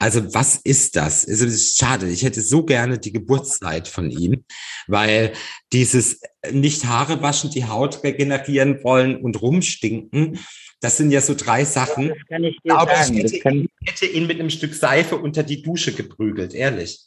also 0.00 0.34
was 0.34 0.56
ist 0.56 0.96
das? 0.96 1.28
Also, 1.28 1.44
es 1.44 1.54
ist 1.54 1.78
schade. 1.78 2.08
Ich 2.08 2.24
hätte 2.24 2.40
so 2.40 2.64
gerne 2.64 2.98
die 2.98 3.12
Geburtszeit 3.12 3.86
von 3.86 4.10
ihm, 4.10 4.44
weil 4.86 5.32
dieses 5.74 6.22
nicht 6.50 6.86
Haare 6.86 7.20
waschen, 7.22 7.50
die 7.50 7.66
Haut 7.66 8.02
regenerieren 8.02 8.82
wollen 8.82 9.16
und 9.16 9.40
rumstinken, 9.42 10.38
das 10.80 10.96
sind 10.96 11.10
ja 11.10 11.20
so 11.20 11.34
drei 11.34 11.64
Sachen. 11.64 12.04
Ja, 12.04 12.14
das 12.14 12.26
kann 12.28 12.44
ich 12.44 12.56
dir 12.64 12.74
Aber 12.74 12.94
sagen. 12.94 13.18
Ich 13.18 13.44
hätte, 13.44 13.56
ich 13.56 13.68
hätte, 13.84 14.06
ihn 14.06 14.26
mit 14.26 14.40
einem 14.40 14.48
Stück 14.48 14.72
Seife 14.72 15.16
unter 15.16 15.42
die 15.42 15.60
Dusche 15.60 15.92
geprügelt, 15.92 16.54
ehrlich. 16.54 17.00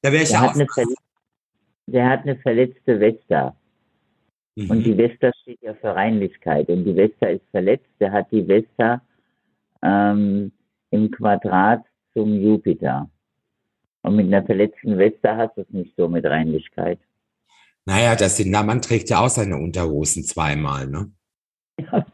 Da 0.00 0.10
wäre 0.10 0.22
ich 0.22 0.30
der 0.30 0.40
ja 0.40 0.48
hat 0.48 0.54
eine 0.54 0.66
Der 1.86 2.08
hat 2.08 2.22
eine 2.22 2.38
verletzte 2.38 2.98
Vesta. 2.98 3.54
Mhm. 4.54 4.70
Und 4.70 4.84
die 4.84 4.96
Vesta 4.96 5.32
steht 5.42 5.60
ja 5.60 5.74
für 5.74 5.94
Reinlichkeit. 5.94 6.70
Und 6.70 6.84
die 6.84 6.96
Vesta 6.96 7.26
ist 7.26 7.44
verletzt. 7.50 7.90
Der 8.00 8.10
hat 8.10 8.32
die 8.32 8.48
Vesta 8.48 9.02
ähm, 9.82 10.50
im 10.90 11.10
Quadrat 11.10 11.84
zum 12.16 12.32
Jupiter. 12.40 13.10
Und 14.02 14.16
mit 14.16 14.26
einer 14.26 14.42
verletzten 14.42 14.96
Weste 14.96 15.36
hast 15.36 15.56
du 15.56 15.60
es 15.60 15.70
nicht 15.70 15.92
so 15.96 16.08
mit 16.08 16.24
Reinlichkeit. 16.24 16.98
Naja, 17.84 18.16
das 18.16 18.38
Sindermann 18.38 18.80
trägt 18.80 19.10
ja 19.10 19.20
auch 19.20 19.28
seine 19.28 19.58
Unterhosen 19.58 20.24
zweimal, 20.24 20.86
ne? 20.86 21.10
Ja, 21.92 22.06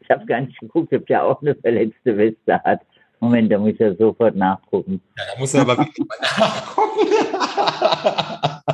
ich 0.00 0.10
habe 0.10 0.26
gar 0.26 0.42
nicht 0.42 0.60
geguckt, 0.60 0.92
ob 0.92 1.06
der 1.06 1.24
auch 1.24 1.40
eine 1.40 1.54
verletzte 1.54 2.18
Weste 2.18 2.62
hat. 2.62 2.82
Moment, 3.20 3.50
da 3.50 3.58
muss 3.58 3.70
ich 3.70 3.78
ja 3.78 3.94
sofort 3.94 4.36
nachgucken. 4.36 5.00
Ja, 5.16 5.24
da 5.32 5.40
muss 5.40 5.54
er 5.54 5.62
aber 5.62 5.78
wirklich 5.78 6.06
mal 6.06 6.18
nachgucken. 6.20 7.08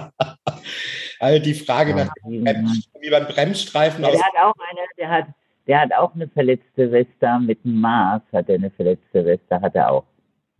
also 1.21 1.45
die 1.45 1.55
Frage 1.55 1.95
nach 1.95 2.13
dem 2.27 2.43
Brems, 2.43 2.91
wie 2.99 3.11
beim 3.11 3.27
Bremsstreifen 3.27 4.03
ja, 4.03 4.11
Der 4.11 4.21
hat 4.21 4.35
auch 4.43 4.55
eine, 4.69 4.81
der 4.99 5.09
hat, 5.09 5.27
der 5.69 5.81
hat 5.83 5.93
auch 5.93 6.17
eine 6.17 6.27
verletzte 6.27 6.91
Weste 6.91 7.39
mit 7.39 7.63
dem 7.65 7.81
Mars, 7.81 8.23
hat 8.33 8.49
er 8.49 8.57
eine 8.57 8.71
verletzte 8.71 9.25
Weste, 9.25 9.61
hat 9.61 9.77
er 9.77 9.93
auch. 9.93 10.05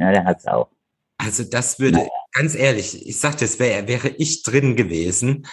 Ja, 0.01 0.11
der 0.11 0.25
hat 0.25 0.39
es 0.39 0.47
auch. 0.47 0.69
Also 1.19 1.45
das 1.45 1.79
würde, 1.79 1.99
naja. 1.99 2.11
ganz 2.33 2.55
ehrlich, 2.55 3.07
ich 3.07 3.21
sagte, 3.21 3.45
es 3.45 3.59
wäre 3.59 3.87
wäre 3.87 4.09
ich 4.09 4.43
drin 4.43 4.75
gewesen 4.75 5.47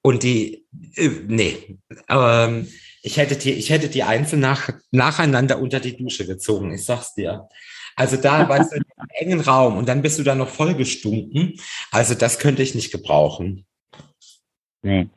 und 0.00 0.22
die, 0.22 0.64
äh, 0.96 1.10
nee, 1.26 1.78
ähm, 2.08 2.66
ich 3.02 3.18
hätte 3.18 3.36
die, 3.36 3.52
ich 3.52 3.68
hätte 3.68 3.90
die 3.90 4.02
einzeln 4.02 4.40
nach, 4.40 4.70
nacheinander 4.90 5.60
unter 5.60 5.78
die 5.78 5.96
Dusche 5.96 6.26
gezogen, 6.26 6.72
ich 6.72 6.84
sag's 6.84 7.14
dir. 7.14 7.48
Also 7.96 8.16
da 8.16 8.48
warst 8.48 8.72
du 8.72 8.76
in 8.76 8.84
einem 8.96 9.08
engen 9.12 9.40
Raum 9.40 9.76
und 9.76 9.86
dann 9.86 10.00
bist 10.00 10.18
du 10.18 10.22
da 10.22 10.34
noch 10.34 10.48
vollgestunken. 10.48 11.60
Also 11.90 12.14
das 12.14 12.38
könnte 12.38 12.62
ich 12.62 12.74
nicht 12.74 12.90
gebrauchen. 12.90 13.66
Nee, 14.80 15.08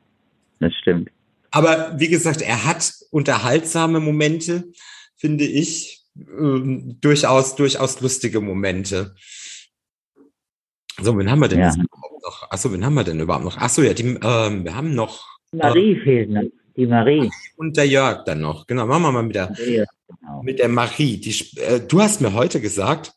das 0.60 0.74
stimmt. 0.82 1.10
Aber 1.52 1.98
wie 1.98 2.10
gesagt, 2.10 2.41
er 2.41 2.65
hat 2.65 2.93
unterhaltsame 3.12 4.02
Momente, 4.02 4.65
finde 5.15 5.46
ich 5.46 6.03
ähm, 6.15 6.97
durchaus, 7.02 7.56
durchaus 7.56 8.02
lustige 8.02 8.41
Momente. 8.41 9.15
So, 11.02 11.17
wen 11.17 11.30
haben 11.30 11.39
wir 11.39 11.47
denn 11.47 11.60
ja. 11.60 11.73
überhaupt 11.73 12.23
noch? 12.23 12.52
Achso, 12.52 12.71
wen 12.71 12.86
haben 12.86 12.93
wir 12.93 13.04
denn 13.04 13.19
überhaupt 13.19 13.45
noch? 13.45 13.58
Achso, 13.58 13.82
ja, 13.82 13.93
die, 13.93 14.17
ähm, 14.23 14.63
wir 14.63 14.76
haben 14.76 14.93
noch. 14.93 15.26
Marie 15.52 15.93
äh, 15.93 16.04
fehlt 16.04 16.30
noch. 16.30 16.43
Die 16.76 16.88
Marie. 16.88 17.30
Und 17.56 17.78
der 17.78 17.88
Jörg 17.88 18.26
dann 18.26 18.41
noch. 18.41 18.65
Genau, 18.67 18.86
machen 18.86 19.04
wir 19.04 19.12
mal 19.12 19.23
mit 19.23 19.36
der, 19.36 19.52
ja, 19.67 19.86
genau. 20.08 20.43
mit 20.43 20.60
der 20.60 20.69
Marie. 20.69 21.17
Die, 21.17 21.60
äh, 21.60 21.80
du 21.80 22.02
hast 22.02 22.21
mir 22.21 22.34
heute 22.34 22.62
gesagt, 22.62 23.13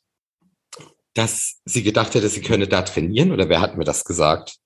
dass 1.14 1.60
sie 1.64 1.82
gedacht 1.82 2.14
hätte, 2.14 2.28
sie 2.28 2.42
könne 2.42 2.66
da 2.66 2.82
trainieren, 2.82 3.32
oder 3.32 3.48
wer 3.48 3.60
hat 3.60 3.76
mir 3.76 3.84
das 3.84 4.04
gesagt? 4.04 4.58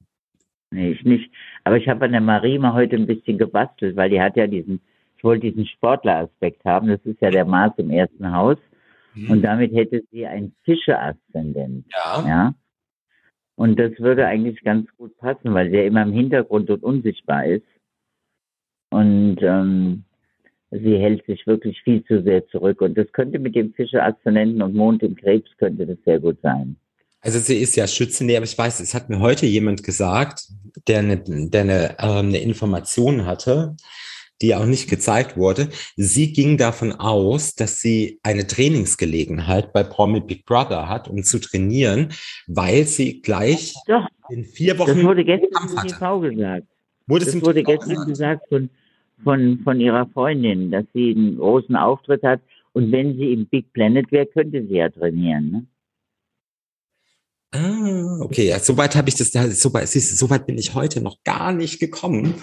Nee, 0.73 0.93
ich 0.93 1.05
nicht. 1.05 1.33
Aber 1.65 1.77
ich 1.77 1.89
habe 1.89 2.05
an 2.05 2.13
der 2.13 2.21
Marie 2.21 2.59
mal 2.59 2.73
heute 2.73 2.97
ein 2.97 3.07
bisschen 3.07 3.39
gebastelt, 3.39 3.97
weil 3.97 4.11
die 4.11 4.21
hat 4.21 4.37
ja 4.37 4.47
diesen 4.47 4.81
ich 5.21 5.25
wollte 5.25 5.51
diesen 5.51 5.67
Sportleraspekt 5.67 6.65
haben. 6.65 6.89
Das 6.89 7.01
ist 7.05 7.21
ja 7.21 7.31
der 7.31 7.45
Mars 7.45 7.75
im 7.77 7.91
ersten 7.91 8.33
Haus. 8.33 8.57
Mhm. 9.15 9.31
Und 9.31 9.43
damit 9.43 9.71
hätte 9.75 10.03
sie 10.11 10.27
ein 10.27 10.55
Fische-Aszendent. 10.65 11.85
Ja. 11.93 12.25
ja. 12.27 12.55
Und 13.55 13.79
das 13.79 13.93
würde 13.99 14.27
eigentlich 14.27 14.65
ganz 14.65 14.89
gut 14.97 15.15
passen, 15.19 15.53
weil 15.53 15.71
der 15.71 15.85
immer 15.85 16.05
im 16.05 16.13
Hintergrund 16.15 16.71
und 16.71 16.83
unsichtbar 16.83 17.45
ist. 17.45 17.67
Und 18.89 19.37
ähm, 19.43 20.05
sie 20.71 20.97
hält 20.97 21.27
sich 21.27 21.47
wirklich 21.47 21.83
viel 21.83 22.03
zu 22.05 22.23
sehr 22.23 22.47
zurück. 22.49 22.81
Und 22.81 22.97
das 22.97 23.13
könnte 23.13 23.39
mit 23.39 23.55
dem 23.55 23.75
Fische-Aszendenten 23.75 24.63
und 24.63 24.75
Mond 24.75 25.03
im 25.03 25.17
Krebs 25.17 25.51
könnte 25.59 25.87
das 25.87 25.99
sehr 26.07 26.19
gut 26.19 26.39
sein. 26.41 26.77
Also 27.21 27.41
sie 27.41 27.59
ist 27.59 27.77
ja 27.77 27.87
Schütze, 27.87 28.25
nee, 28.25 28.39
aber 28.39 28.45
ich 28.45 28.57
weiß, 28.57 28.81
es 28.81 28.95
hat 28.95 29.11
mir 29.11 29.21
heute 29.21 29.45
jemand 29.45 29.83
gesagt, 29.83 30.49
der 30.89 31.01
eine, 31.01 31.23
der 31.27 31.61
eine, 31.61 31.99
äh, 31.99 32.21
eine 32.21 32.39
Information 32.39 33.27
hatte, 33.27 33.77
die 34.43 34.55
auch 34.55 34.67
nicht 34.67 34.89
gezeigt 34.89 35.37
wurde. 35.37 35.69
Sie 35.97 36.33
ging 36.33 36.57
davon 36.57 36.93
aus, 36.93 37.55
dass 37.55 37.81
sie 37.81 38.19
eine 38.23 38.47
Trainingsgelegenheit 38.47 39.73
bei 39.73 39.83
Promi 39.83 40.21
Big 40.21 40.47
Brother 40.47 40.89
hat, 40.89 41.09
um 41.09 41.23
zu 41.23 41.39
trainieren, 41.41 42.09
weil 42.47 42.85
sie 42.85 43.21
gleich 43.21 43.75
Doch, 43.87 44.07
in 44.31 44.45
vier 44.45 44.79
Wochen. 44.79 44.97
Das 44.97 45.03
wurde 45.05 45.25
gestern 45.25 45.69
im 45.69 45.89
TV 45.89 46.21
gesagt. 46.21 46.67
Wurde 47.07 47.25
das 47.25 47.43
wurde 47.43 47.63
gestern 47.63 48.07
gesagt, 48.07 48.07
gesagt 48.07 48.49
von, 48.49 48.71
von, 49.25 49.61
von 49.65 49.81
ihrer 49.81 50.07
Freundin, 50.07 50.71
dass 50.71 50.85
sie 50.95 51.15
einen 51.15 51.37
großen 51.37 51.77
Auftritt 51.77 52.23
hat 52.23 52.41
und 52.73 52.93
wenn 52.93 53.17
sie 53.17 53.33
im 53.33 53.47
Big 53.47 53.73
Planet 53.73 54.11
wäre, 54.13 54.27
könnte 54.27 54.65
sie 54.67 54.77
ja 54.77 54.89
trainieren. 54.89 55.51
Ne? 55.51 55.67
Ah, 57.53 58.19
okay, 58.21 58.47
ja, 58.47 58.61
soweit 58.61 58.95
habe 58.95 59.09
ich 59.09 59.17
das, 59.17 59.33
so 59.33 59.75
weit, 59.75 59.89
siehst, 59.89 60.17
so 60.17 60.31
weit 60.31 60.47
bin 60.47 60.57
ich 60.57 60.75
heute 60.75 61.01
noch 61.01 61.23
gar 61.25 61.53
nicht 61.53 61.81
gekommen, 61.81 62.35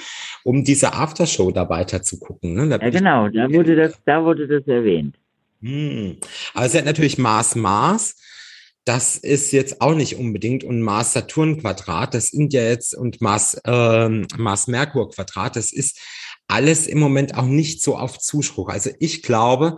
um 0.44 0.66
diese 0.66 0.94
Aftershow 0.94 1.50
da 1.52 1.70
weiter 1.70 2.04
zu 2.04 2.20
gucken. 2.20 2.54
Ne? 2.54 2.70
ja, 2.70 2.90
genau, 2.90 3.30
da 3.30 3.50
wurde 3.50 3.76
das, 3.78 3.94
da 4.06 4.24
wurde 4.24 4.48
das 4.48 4.68
erwähnt. 4.68 5.16
Hm. 5.62 6.18
Aber 6.54 6.68
sie 6.68 6.78
hat 6.78 6.86
natürlich 6.86 7.18
Mars 7.18 7.56
Mars. 7.56 8.16
Das 8.84 9.18
ist 9.18 9.52
jetzt 9.52 9.82
auch 9.82 9.96
nicht 9.96 10.16
unbedingt 10.16 10.64
und 10.64 10.82
Mars 10.82 11.14
Saturn 11.14 11.60
Quadrat. 11.60 12.14
Das 12.14 12.30
sind 12.30 12.54
ja 12.54 12.64
jetzt 12.64 12.96
und 12.96 13.22
Mars 13.22 13.60
ähm, 13.66 14.28
Mars 14.38 14.68
Merkur 14.68 15.10
Quadrat. 15.10 15.56
Das 15.56 15.72
ist 15.72 16.00
alles 16.48 16.88
im 16.88 17.00
Moment 17.00 17.36
auch 17.36 17.46
nicht 17.46 17.82
so 17.82 17.98
auf 17.98 18.18
Zuspruch. 18.20 18.70
Also 18.70 18.92
ich 19.00 19.24
glaube, 19.24 19.78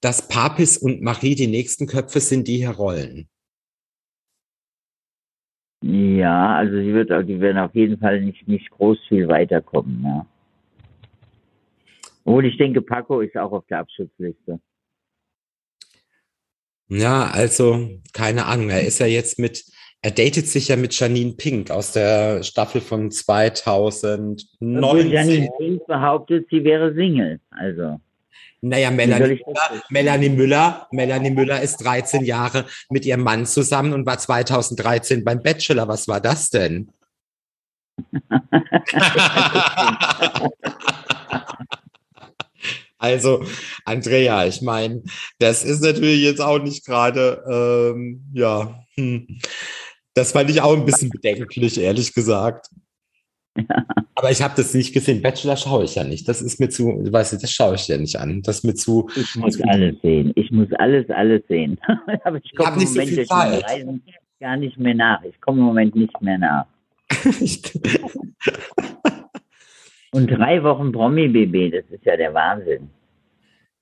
dass 0.00 0.28
Papis 0.28 0.76
und 0.76 1.02
Marie 1.02 1.34
die 1.34 1.48
nächsten 1.48 1.86
Köpfe 1.86 2.20
sind, 2.20 2.46
die 2.46 2.58
hier 2.58 2.70
rollen. 2.70 3.28
Ja, 5.82 6.56
also 6.56 6.78
sie 6.78 6.94
wird, 6.94 7.10
die 7.28 7.40
werden 7.40 7.58
auf 7.58 7.74
jeden 7.74 7.98
Fall 7.98 8.20
nicht, 8.20 8.48
nicht 8.48 8.70
groß 8.70 8.98
viel 9.08 9.28
weiterkommen, 9.28 10.02
ja. 10.04 10.26
Obwohl 12.24 12.46
ich 12.46 12.56
denke, 12.56 12.82
Paco 12.82 13.20
ist 13.20 13.36
auch 13.36 13.52
auf 13.52 13.66
der 13.66 13.80
Abschutzliste. 13.80 14.58
Ja, 16.88 17.30
also 17.32 18.00
keine 18.12 18.46
Ahnung. 18.46 18.70
Er 18.70 18.82
ist 18.82 18.98
ja 18.98 19.06
jetzt 19.06 19.38
mit, 19.38 19.64
er 20.02 20.10
datet 20.10 20.48
sich 20.48 20.68
ja 20.68 20.76
mit 20.76 20.98
Janine 20.98 21.34
Pink 21.34 21.70
aus 21.70 21.92
der 21.92 22.42
Staffel 22.42 22.80
von 22.80 23.10
2019. 23.10 25.10
Janine 25.10 25.50
Pink 25.58 25.86
behauptet, 25.86 26.46
sie 26.50 26.64
wäre 26.64 26.94
Single, 26.94 27.40
also. 27.50 28.00
Naja, 28.68 28.90
Melanie 28.90 29.40
Müller, 29.46 29.82
Melanie 29.90 30.28
Müller, 30.28 30.88
Melanie 30.90 31.30
Müller 31.30 31.62
ist 31.62 31.76
13 31.78 32.24
Jahre 32.24 32.66
mit 32.90 33.06
ihrem 33.06 33.22
Mann 33.22 33.46
zusammen 33.46 33.92
und 33.92 34.06
war 34.06 34.18
2013 34.18 35.24
beim 35.24 35.40
Bachelor. 35.42 35.86
Was 35.88 36.08
war 36.08 36.20
das 36.20 36.50
denn? 36.50 36.90
also, 42.98 43.44
Andrea, 43.84 44.46
ich 44.46 44.62
meine, 44.62 45.02
das 45.38 45.62
ist 45.64 45.82
natürlich 45.82 46.22
jetzt 46.22 46.40
auch 46.40 46.58
nicht 46.58 46.84
gerade, 46.84 47.44
ähm, 47.94 48.24
ja, 48.34 48.82
hm. 48.96 49.38
das 50.14 50.32
fand 50.32 50.50
ich 50.50 50.60
auch 50.60 50.76
ein 50.76 50.84
bisschen 50.84 51.10
bedenklich, 51.10 51.78
ehrlich 51.78 52.14
gesagt. 52.14 52.68
Aber 54.14 54.30
ich 54.30 54.40
habe 54.42 54.54
das 54.56 54.72
nicht 54.74 54.94
gesehen. 54.94 55.20
Bachelor 55.22 55.56
schaue 55.56 55.84
ich 55.84 55.94
ja 55.94 56.04
nicht. 56.04 56.26
Das 56.28 56.40
ist 56.40 56.58
mir 56.58 56.68
zu, 56.70 56.86
weißt 56.86 57.34
du, 57.34 57.36
das 57.36 57.52
schaue 57.52 57.74
ich 57.74 57.86
ja 57.86 57.98
nicht 57.98 58.16
an. 58.16 58.42
Das 58.42 58.58
ist 58.58 58.64
mir 58.64 58.74
zu. 58.74 59.08
Ich 59.14 59.34
muss 59.36 59.60
alles 59.62 59.96
sehen. 60.02 60.32
Ich 60.36 60.50
muss 60.50 60.68
alles, 60.78 61.08
alles 61.10 61.42
sehen. 61.48 61.78
Aber 62.24 62.38
ich 62.42 62.54
komme 62.56 62.82
im 62.82 62.88
Moment 62.88 63.08
so 63.10 63.14
durch 63.16 63.30
Reisen 63.30 64.02
gar 64.40 64.56
nicht 64.56 64.78
mehr 64.78 64.94
nach. 64.94 65.22
Ich 65.22 65.40
komme 65.40 65.58
im 65.58 65.64
Moment 65.66 65.94
nicht 65.94 66.20
mehr 66.22 66.38
nach. 66.38 66.66
Und 70.12 70.28
drei 70.28 70.62
Wochen 70.62 70.92
Promi-BB, 70.92 71.72
das 71.72 71.84
ist 71.90 72.04
ja 72.06 72.16
der 72.16 72.32
Wahnsinn. 72.32 72.88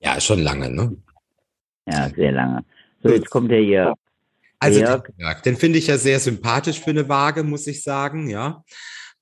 Ja, 0.01 0.21
schon 0.21 0.41
lange, 0.41 0.69
ne? 0.71 0.97
Ja, 1.87 2.09
sehr 2.11 2.33
lange. 2.33 2.65
So, 3.03 3.11
jetzt 3.11 3.31
kommt 3.31 3.51
der 3.51 3.63
Jörg. 3.63 3.95
Also, 4.59 4.81
Jörg. 4.81 5.41
den 5.45 5.57
finde 5.57 5.79
ich 5.79 5.87
ja 5.87 5.97
sehr 5.97 6.19
sympathisch 6.19 6.81
für 6.81 6.91
eine 6.91 7.09
Waage, 7.09 7.43
muss 7.43 7.67
ich 7.67 7.83
sagen, 7.83 8.29
ja. 8.29 8.65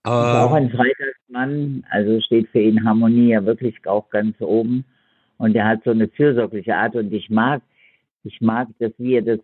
Ist 0.04 0.10
auch 0.10 0.52
ein 0.52 0.64
ähm. 0.64 0.70
Freitagsmann, 0.70 1.86
also 1.90 2.20
steht 2.20 2.48
für 2.48 2.60
ihn 2.60 2.84
Harmonie 2.84 3.30
ja 3.30 3.44
wirklich 3.44 3.76
auch 3.86 4.10
ganz 4.10 4.40
oben. 4.40 4.84
Und 5.38 5.54
er 5.54 5.66
hat 5.66 5.84
so 5.84 5.90
eine 5.90 6.08
fürsorgliche 6.08 6.74
Art 6.74 6.96
und 6.96 7.12
ich 7.12 7.30
mag, 7.30 7.62
ich 8.24 8.40
mag, 8.40 8.68
dass 8.78 8.92
wir 8.98 9.22
das, 9.22 9.38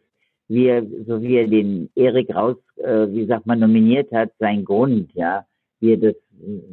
wie 0.49 0.67
er, 0.67 0.85
so 1.07 1.23
wie 1.23 1.37
er 1.37 1.47
den 1.47 1.91
Erik 1.95 2.35
raus, 2.35 2.57
äh, 2.77 3.07
wie 3.09 3.27
sagt 3.27 3.47
man, 3.47 3.61
nominiert 3.61 4.11
hat, 4.13 4.31
sein 4.39 4.65
Grund, 4.65 5.13
ja, 5.15 5.45
wie 5.81 5.93
er 5.93 5.97
das, 5.99 6.15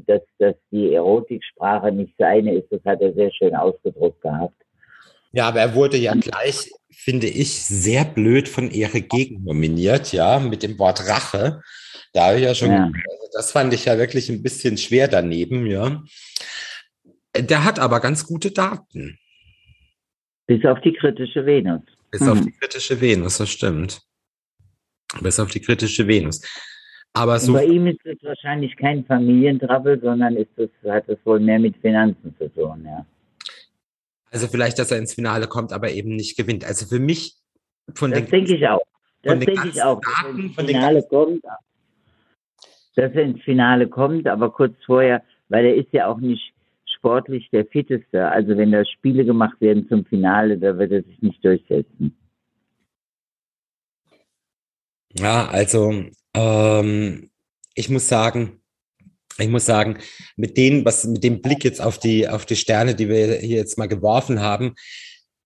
dass, 0.07 0.21
dass 0.39 0.55
die 0.71 0.93
Erotiksprache 0.93 1.91
nicht 1.91 2.13
seine 2.17 2.55
ist, 2.55 2.71
das 2.71 2.83
hat 2.85 3.01
er 3.01 3.13
sehr 3.13 3.31
schön 3.31 3.55
ausgedruckt 3.55 4.21
gehabt. 4.21 4.64
Ja, 5.35 5.49
aber 5.49 5.59
er 5.59 5.75
wurde 5.75 5.97
ja 5.97 6.13
gleich, 6.13 6.71
finde 6.93 7.27
ich, 7.27 7.61
sehr 7.65 8.05
blöd 8.05 8.47
von 8.47 8.71
Erik 8.71 9.09
gegen 9.09 9.43
nominiert, 9.43 10.13
ja, 10.13 10.39
mit 10.39 10.63
dem 10.63 10.79
Wort 10.79 11.09
Rache. 11.09 11.61
Da 12.13 12.27
habe 12.27 12.37
ich 12.37 12.45
ja 12.45 12.55
schon, 12.55 12.71
ja. 12.71 12.85
Also 12.85 13.29
das 13.33 13.51
fand 13.51 13.73
ich 13.73 13.83
ja 13.83 13.97
wirklich 13.97 14.29
ein 14.29 14.41
bisschen 14.41 14.77
schwer 14.77 15.09
daneben, 15.09 15.67
ja. 15.67 16.01
Der 17.37 17.65
hat 17.65 17.79
aber 17.79 17.99
ganz 17.99 18.25
gute 18.25 18.51
Daten. 18.51 19.19
Bis 20.47 20.63
auf 20.63 20.79
die 20.79 20.93
kritische 20.93 21.45
Venus. 21.45 21.81
Bis 22.11 22.21
hm. 22.21 22.29
auf 22.29 22.39
die 22.39 22.53
kritische 22.53 23.01
Venus, 23.01 23.37
das 23.39 23.49
stimmt. 23.49 24.01
Bis 25.19 25.37
auf 25.37 25.51
die 25.51 25.59
kritische 25.59 26.07
Venus. 26.07 26.41
Aber 27.11 27.39
so. 27.39 27.51
bei 27.51 27.65
ihm 27.65 27.87
ist 27.87 28.05
es 28.05 28.23
wahrscheinlich 28.23 28.73
kein 28.77 29.03
Familientrabbel, 29.03 29.99
sondern 29.99 30.37
ist 30.37 30.57
es, 30.57 30.69
hat 30.89 31.09
es 31.09 31.17
wohl 31.25 31.41
mehr 31.41 31.59
mit 31.59 31.75
Finanzen 31.81 32.33
zu 32.37 32.47
tun, 32.53 32.85
ja. 32.85 33.05
Also 34.35 34.49
vielleicht, 34.49 34.77
dass 34.79 34.91
er 34.91 34.97
ins 34.97 35.13
Finale 35.13 35.47
kommt, 35.47 35.71
aber 35.71 35.91
eben 35.91 36.13
nicht 36.13 36.35
gewinnt. 36.35 36.65
Also 36.65 36.85
für 36.87 36.99
mich 36.99 37.37
von 37.93 38.11
das 38.11 38.19
den. 38.19 38.25
Das 38.25 38.31
denke 38.31 38.55
ich 38.55 38.67
auch. 38.67 38.81
Das 39.21 39.39
denke 39.39 39.69
ich 39.69 39.81
auch. 39.81 40.01
Daten, 40.01 40.39
ins 40.41 40.55
Finale 40.55 41.03
kommt, 41.03 41.41
dass 42.97 43.13
er 43.13 43.21
ins 43.21 43.41
Finale 43.43 43.87
kommt, 43.87 44.27
aber 44.27 44.51
kurz 44.51 44.75
vorher, 44.85 45.23
weil 45.47 45.63
er 45.63 45.75
ist 45.75 45.87
ja 45.93 46.07
auch 46.07 46.17
nicht 46.17 46.53
sportlich 46.97 47.49
der 47.53 47.65
Fitteste. 47.65 48.29
Also 48.29 48.57
wenn 48.57 48.73
da 48.73 48.83
Spiele 48.83 49.23
gemacht 49.23 49.55
werden 49.61 49.87
zum 49.87 50.05
Finale, 50.05 50.57
da 50.57 50.77
wird 50.77 50.91
er 50.91 51.03
sich 51.03 51.21
nicht 51.21 51.41
durchsetzen. 51.45 52.17
Ja, 55.13 55.47
also 55.47 55.93
ähm, 56.35 57.29
ich 57.73 57.89
muss 57.89 58.09
sagen, 58.09 58.59
ich 59.37 59.49
muss 59.49 59.65
sagen, 59.65 59.97
mit 60.35 60.57
dem, 60.57 60.85
was 60.85 61.05
mit 61.05 61.23
dem 61.23 61.41
Blick 61.41 61.63
jetzt 61.63 61.81
auf 61.81 61.99
die 61.99 62.27
auf 62.27 62.45
die 62.45 62.55
Sterne, 62.55 62.95
die 62.95 63.09
wir 63.09 63.35
hier 63.35 63.57
jetzt 63.57 63.77
mal 63.77 63.87
geworfen 63.87 64.39
haben, 64.39 64.75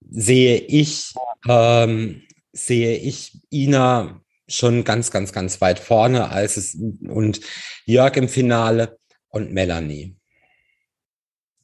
sehe 0.10 0.58
ich 0.58 1.14
ähm, 1.48 2.22
sehe 2.52 2.98
ich 2.98 3.40
Ina 3.52 4.22
schon 4.48 4.84
ganz, 4.84 5.12
ganz, 5.12 5.32
ganz 5.32 5.62
weit 5.62 5.80
vorne, 5.80 6.30
als 6.30 6.58
es 6.58 6.76
und 7.08 7.40
Jörg 7.86 8.16
im 8.18 8.28
Finale 8.28 8.98
und 9.30 9.52
Melanie. 9.54 10.16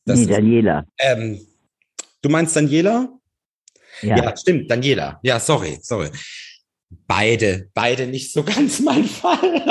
Das 0.06 0.20
nee, 0.20 0.28
Daniela. 0.28 0.86
ähm, 1.00 1.42
du 2.22 2.30
meinst 2.30 2.56
Daniela? 2.56 3.10
Ja. 4.02 4.18
ja, 4.18 4.38
stimmt, 4.38 4.70
Daniela. 4.70 5.20
Ja, 5.24 5.40
sorry, 5.40 5.80
sorry. 5.82 6.10
Beide, 7.08 7.70
beide 7.74 8.08
nicht 8.08 8.32
so 8.32 8.44
ganz 8.44 8.80
mein 8.80 9.04
Fall. 9.06 9.62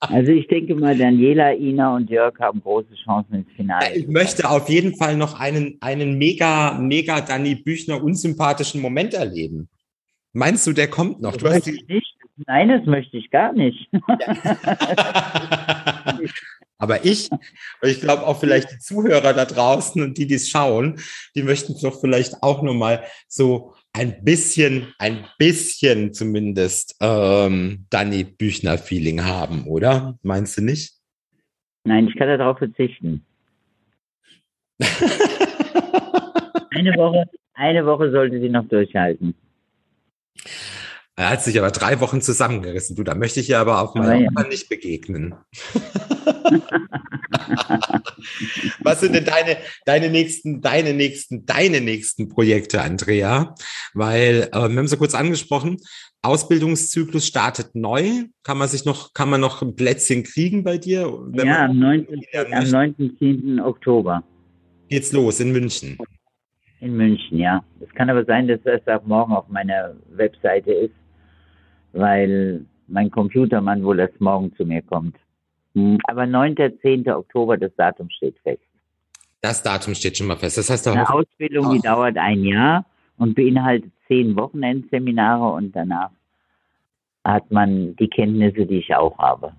also 0.00 0.32
ich 0.32 0.46
denke 0.48 0.74
mal, 0.74 0.96
Daniela, 0.96 1.54
Ina 1.54 1.96
und 1.96 2.10
Jörg 2.10 2.38
haben 2.40 2.60
große 2.60 2.94
Chancen 3.04 3.34
ins 3.34 3.52
Finale. 3.56 3.94
Ich 3.94 4.08
möchte 4.08 4.48
auf 4.50 4.68
jeden 4.68 4.96
Fall 4.96 5.16
noch 5.16 5.38
einen, 5.38 5.78
einen 5.80 6.18
mega, 6.18 6.78
mega 6.78 7.20
Dani 7.20 7.54
Büchner 7.54 8.02
unsympathischen 8.02 8.80
Moment 8.80 9.14
erleben. 9.14 9.68
Meinst 10.32 10.66
du, 10.66 10.72
der 10.72 10.88
kommt 10.88 11.20
noch? 11.20 11.36
Das 11.36 11.42
möchte 11.42 11.70
ich 11.70 11.86
nicht. 11.86 12.16
Nein, 12.46 12.68
das 12.68 12.86
möchte 12.86 13.18
ich 13.18 13.30
gar 13.30 13.52
nicht. 13.52 13.88
Aber 16.78 17.04
ich, 17.04 17.30
ich 17.82 18.00
glaube 18.00 18.26
auch 18.26 18.40
vielleicht 18.40 18.72
die 18.72 18.78
Zuhörer 18.78 19.34
da 19.34 19.44
draußen 19.44 20.02
und 20.02 20.18
die, 20.18 20.26
die 20.26 20.34
es 20.34 20.48
schauen, 20.48 20.98
die 21.36 21.44
möchten 21.44 21.76
doch 21.80 22.00
vielleicht 22.00 22.42
auch 22.42 22.62
nur 22.62 22.74
mal 22.74 23.04
so 23.28 23.74
ein 23.92 24.24
bisschen, 24.24 24.94
ein 24.98 25.24
bisschen 25.38 26.12
zumindest 26.12 26.96
ähm, 27.00 27.86
Danny 27.90 28.24
Büchner-Feeling 28.24 29.24
haben, 29.24 29.66
oder? 29.66 30.18
Meinst 30.22 30.56
du 30.58 30.62
nicht? 30.62 30.94
Nein, 31.84 32.08
ich 32.08 32.16
kann 32.16 32.28
darauf 32.28 32.58
verzichten. 32.58 33.24
eine 36.70 36.96
Woche, 36.96 37.24
eine 37.54 37.84
Woche 37.86 38.10
sollte 38.10 38.40
sie 38.40 38.48
noch 38.48 38.66
durchhalten. 38.68 39.34
Er 41.16 41.30
hat 41.30 41.42
sich 41.44 41.58
aber 41.58 41.70
drei 41.70 42.00
Wochen 42.00 42.22
zusammengerissen. 42.22 42.96
Du, 42.96 43.04
da 43.04 43.14
möchte 43.14 43.40
ich 43.40 43.48
ja 43.48 43.60
aber 43.60 43.82
auf 43.82 43.94
meiner 43.94 44.16
ja. 44.16 44.30
nicht 44.48 44.70
begegnen. 44.70 45.34
Was 48.82 49.00
sind 49.00 49.14
denn 49.14 49.26
deine, 49.26 49.58
deine 49.84 50.08
nächsten, 50.10 50.62
deine 50.62 50.94
nächsten, 50.94 51.44
deine 51.44 51.82
nächsten 51.82 52.28
Projekte, 52.28 52.80
Andrea? 52.80 53.54
Weil 53.92 54.48
äh, 54.52 54.68
wir 54.68 54.78
haben 54.78 54.88
so 54.88 54.96
kurz 54.96 55.14
angesprochen, 55.14 55.76
Ausbildungszyklus 56.22 57.26
startet 57.26 57.74
neu. 57.74 58.24
Kann 58.42 58.56
man 58.56 58.68
sich 58.68 58.86
noch, 58.86 59.12
kann 59.12 59.28
man 59.28 59.40
noch 59.40 59.60
ein 59.60 59.76
Plätzchen 59.76 60.22
kriegen 60.22 60.64
bei 60.64 60.78
dir? 60.78 61.12
ja, 61.34 61.66
am 61.66 61.78
19. 61.78 62.24
am 62.54 62.70
19. 62.70 63.60
Oktober. 63.60 64.22
Geht's 64.88 65.12
los 65.12 65.40
in 65.40 65.52
München. 65.52 65.98
In 66.80 66.96
München, 66.96 67.38
ja. 67.38 67.62
Es 67.80 67.92
kann 67.94 68.08
aber 68.08 68.24
sein, 68.24 68.48
dass 68.48 68.60
es 68.64 68.86
ab 68.88 69.06
morgen 69.06 69.32
auf 69.32 69.48
meiner 69.48 69.94
Webseite 70.10 70.72
ist, 70.72 70.94
weil 71.92 72.64
mein 72.88 73.10
Computermann 73.10 73.84
wohl 73.84 74.00
erst 74.00 74.20
morgen 74.20 74.54
zu 74.56 74.64
mir 74.64 74.82
kommt. 74.82 75.16
Hm, 75.74 75.98
aber 76.04 76.26
9. 76.26 76.56
10. 76.80 77.08
Oktober, 77.10 77.56
das 77.56 77.72
Datum 77.76 78.10
steht 78.10 78.36
fest. 78.42 78.62
Das 79.40 79.62
Datum 79.62 79.94
steht 79.94 80.16
schon 80.16 80.28
mal 80.28 80.36
fest. 80.36 80.58
Das 80.58 80.70
heißt, 80.70 80.86
eine 80.88 81.08
Ausbildung, 81.08 81.72
die 81.72 81.80
dauert 81.80 82.16
ein 82.16 82.44
Jahr 82.44 82.84
und 83.16 83.34
beinhaltet 83.34 83.90
zehn 84.06 84.36
Wochenendseminare 84.36 85.52
und 85.52 85.74
danach 85.74 86.10
hat 87.24 87.50
man 87.50 87.96
die 87.96 88.08
Kenntnisse, 88.08 88.66
die 88.66 88.78
ich 88.78 88.94
auch 88.94 89.16
habe. 89.18 89.52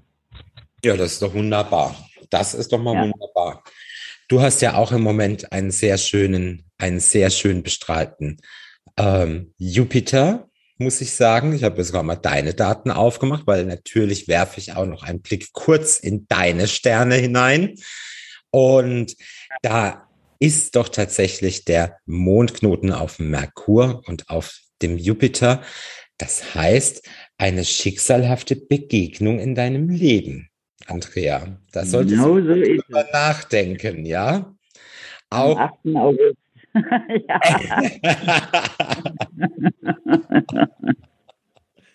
Ja, 0.84 0.96
das 0.96 1.14
ist 1.14 1.22
doch 1.22 1.34
wunderbar. 1.34 1.96
Das 2.30 2.54
ist 2.54 2.72
doch 2.72 2.82
mal 2.82 2.96
ja. 2.96 3.02
wunderbar. 3.04 3.64
Du 4.28 4.42
hast 4.42 4.62
ja 4.62 4.76
auch 4.76 4.92
im 4.92 5.02
Moment 5.02 5.52
einen 5.52 5.72
sehr 5.72 5.98
schönen, 5.98 6.64
einen 6.78 7.00
sehr 7.00 7.30
schön 7.30 7.64
bestrahlten 7.64 8.38
ähm, 8.98 9.54
Jupiter, 9.58 10.50
muss 10.78 11.02
ich 11.02 11.16
sagen. 11.16 11.54
Ich 11.54 11.64
habe 11.64 11.78
jetzt 11.78 11.88
sogar 11.88 12.04
mal 12.04 12.16
deine 12.16 12.54
Daten 12.54 12.92
aufgemacht, 12.92 13.48
weil 13.48 13.66
natürlich 13.66 14.28
werfe 14.28 14.60
ich 14.60 14.74
auch 14.74 14.86
noch 14.86 15.04
einen 15.04 15.22
Blick 15.22 15.54
kurz 15.54 16.00
in 16.00 16.26
deine 16.28 16.68
Sterne 16.68 17.16
hinein. 17.16 17.76
Und 18.52 19.16
da 19.62 20.08
ist 20.40 20.76
doch 20.76 20.90
tatsächlich 20.90 21.66
der 21.66 21.98
Mondknoten 22.06 22.92
auf 22.92 23.18
dem 23.18 23.30
Merkur 23.30 24.02
und 24.06 24.30
auf 24.30 24.60
dem 24.82 24.98
Jupiter. 24.98 25.62
Das 26.18 26.54
heißt, 26.54 27.08
eine 27.38 27.66
schicksalhafte 27.66 28.56
Begegnung 28.56 29.40
in 29.40 29.56
deinem 29.56 29.90
Leben. 29.90 30.50
Andrea. 30.86 31.60
Da 31.72 31.86
solltest 31.86 32.16
genau 32.16 32.40
du 32.40 32.62
drüber 32.62 33.08
nachdenken, 33.12 34.06
ja? 34.06 34.54
Auch, 35.30 35.58
Am 35.58 35.96
8. 35.96 35.96
August. 35.96 36.43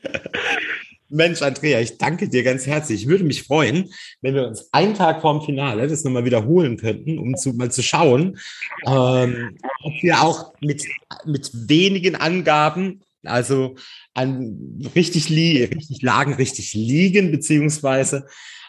Mensch, 1.10 1.40
Andrea, 1.40 1.80
ich 1.80 1.96
danke 1.96 2.28
dir 2.28 2.42
ganz 2.42 2.66
herzlich. 2.66 3.02
Ich 3.02 3.08
würde 3.08 3.24
mich 3.24 3.44
freuen, 3.44 3.90
wenn 4.20 4.34
wir 4.34 4.46
uns 4.46 4.68
einen 4.72 4.94
Tag 4.94 5.22
vorm 5.22 5.42
Finale 5.42 5.88
das 5.88 6.04
nochmal 6.04 6.24
wiederholen 6.24 6.76
könnten, 6.76 7.18
um 7.18 7.36
zu, 7.36 7.54
mal 7.54 7.70
zu 7.70 7.82
schauen, 7.82 8.38
ähm, 8.86 9.56
ob 9.82 9.94
wir 10.02 10.20
auch 10.20 10.52
mit, 10.60 10.84
mit 11.24 11.50
wenigen 11.54 12.14
Angaben, 12.14 13.00
also 13.24 13.76
an 14.14 14.80
richtig, 14.94 15.30
li 15.30 15.64
richtig 15.64 16.02
lagen, 16.02 16.34
richtig 16.34 16.74
liegen, 16.74 17.30
beziehungsweise 17.30 18.26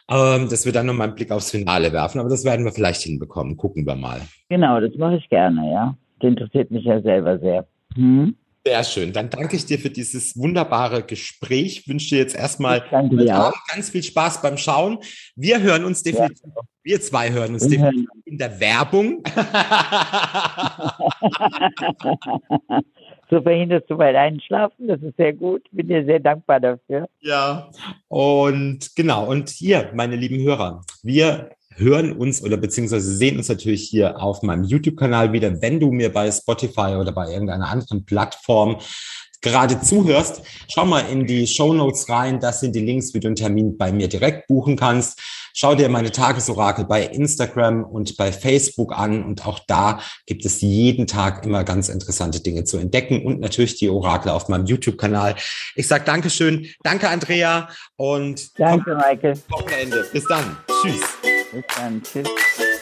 ähm, 0.09 0.49
dass 0.49 0.65
wir 0.65 0.71
dann 0.71 0.87
nochmal 0.87 1.07
einen 1.07 1.15
Blick 1.15 1.31
aufs 1.31 1.51
Finale 1.51 1.93
werfen. 1.93 2.19
Aber 2.19 2.29
das 2.29 2.43
werden 2.43 2.65
wir 2.65 2.71
vielleicht 2.71 3.01
hinbekommen. 3.01 3.57
Gucken 3.57 3.85
wir 3.85 3.95
mal. 3.95 4.21
Genau, 4.49 4.79
das 4.79 4.95
mache 4.95 5.17
ich 5.17 5.29
gerne, 5.29 5.71
ja. 5.71 5.95
Das 6.19 6.29
interessiert 6.29 6.71
mich 6.71 6.83
ja 6.83 7.01
selber 7.01 7.39
sehr. 7.39 7.67
Hm? 7.95 8.35
Sehr 8.65 8.83
schön. 8.83 9.13
Dann 9.13 9.29
danke 9.29 9.55
ich 9.55 9.65
dir 9.65 9.79
für 9.79 9.89
dieses 9.89 10.37
wunderbare 10.37 11.03
Gespräch. 11.03 11.79
Ich 11.79 11.87
wünsche 11.87 12.09
dir 12.09 12.17
jetzt 12.17 12.35
erstmal 12.35 12.83
ganz 13.71 13.89
viel 13.89 14.03
Spaß 14.03 14.41
beim 14.41 14.57
Schauen. 14.57 14.97
Wir 15.35 15.61
hören 15.61 15.85
uns 15.85 16.03
definitiv, 16.03 16.43
ja. 16.43 16.61
wir 16.83 16.99
zwei 16.99 17.31
hören 17.31 17.53
uns 17.53 17.67
definitiv 17.67 18.09
in 18.25 18.37
der 18.37 18.59
Werbung. 18.59 19.23
so 23.29 23.41
verhinderst 23.41 23.89
du 23.89 23.95
mein 23.95 24.15
Einschlafen. 24.15 24.87
Das 24.87 25.01
ist 25.01 25.17
sehr 25.17 25.33
gut. 25.33 25.63
Bin 25.71 25.87
dir 25.87 26.03
sehr 26.05 26.19
dankbar 26.19 26.59
dafür. 26.59 27.07
Ja, 27.19 27.69
und 28.07 28.95
genau. 28.95 29.25
Und 29.29 29.49
hier, 29.49 29.91
meine 29.93 30.15
lieben 30.15 30.41
Hörer, 30.41 30.81
wir 31.03 31.51
hören 31.75 32.13
uns 32.13 32.43
oder 32.43 32.57
beziehungsweise 32.57 33.15
sehen 33.15 33.37
uns 33.37 33.49
natürlich 33.49 33.89
hier 33.89 34.21
auf 34.21 34.41
meinem 34.43 34.63
YouTube-Kanal 34.63 35.31
wieder. 35.31 35.61
Wenn 35.61 35.79
du 35.79 35.91
mir 35.91 36.11
bei 36.11 36.29
Spotify 36.31 36.95
oder 36.99 37.11
bei 37.11 37.31
irgendeiner 37.31 37.69
anderen 37.69 38.05
Plattform 38.05 38.77
gerade 39.41 39.80
zuhörst, 39.82 40.41
schau 40.71 40.86
mal 40.86 41.02
in 41.02 41.25
die 41.25 41.47
Show 41.47 41.73
Notes 41.73 42.10
rein. 42.10 42.39
Das 42.39 42.60
sind 42.60 42.75
die 42.75 42.82
Links, 42.82 43.13
wie 43.13 43.19
du 43.19 43.28
einen 43.28 43.36
Termin 43.36 43.78
bei 43.78 43.91
mir 43.91 44.08
direkt 44.08 44.47
buchen 44.47 44.75
kannst. 44.75 45.19
Schau 45.54 45.75
dir 45.75 45.89
meine 45.89 46.12
Tagesorakel 46.12 46.86
bei 46.86 47.04
Instagram 47.04 47.84
und 47.84 48.17
bei 48.17 48.32
Facebook 48.32 48.97
an. 48.97 49.23
Und 49.23 49.45
auch 49.45 49.60
da 49.67 49.99
gibt 50.25 50.45
es 50.45 50.62
jeden 50.62 51.08
Tag 51.08 51.45
immer 51.45 51.63
ganz 51.63 51.89
interessante 51.89 52.39
Dinge 52.41 52.63
zu 52.63 52.78
entdecken 52.78 53.25
und 53.25 53.39
natürlich 53.39 53.75
die 53.75 53.89
Orakel 53.89 54.32
auf 54.32 54.47
meinem 54.47 54.65
YouTube-Kanal. 54.65 55.36
Ich 55.75 55.88
sage 55.88 56.04
Dankeschön. 56.06 56.67
Danke, 56.84 57.10
Andrea. 57.10 57.69
Und 57.95 58.60
danke, 58.60 58.95
Michael. 58.95 59.39
Wochenende. 59.49 60.06
Bis 60.12 60.25
dann. 60.28 60.58
Tschüss. 60.82 61.02
Bis 61.52 61.63
dann. 61.75 62.02
Tschüss. 62.04 62.78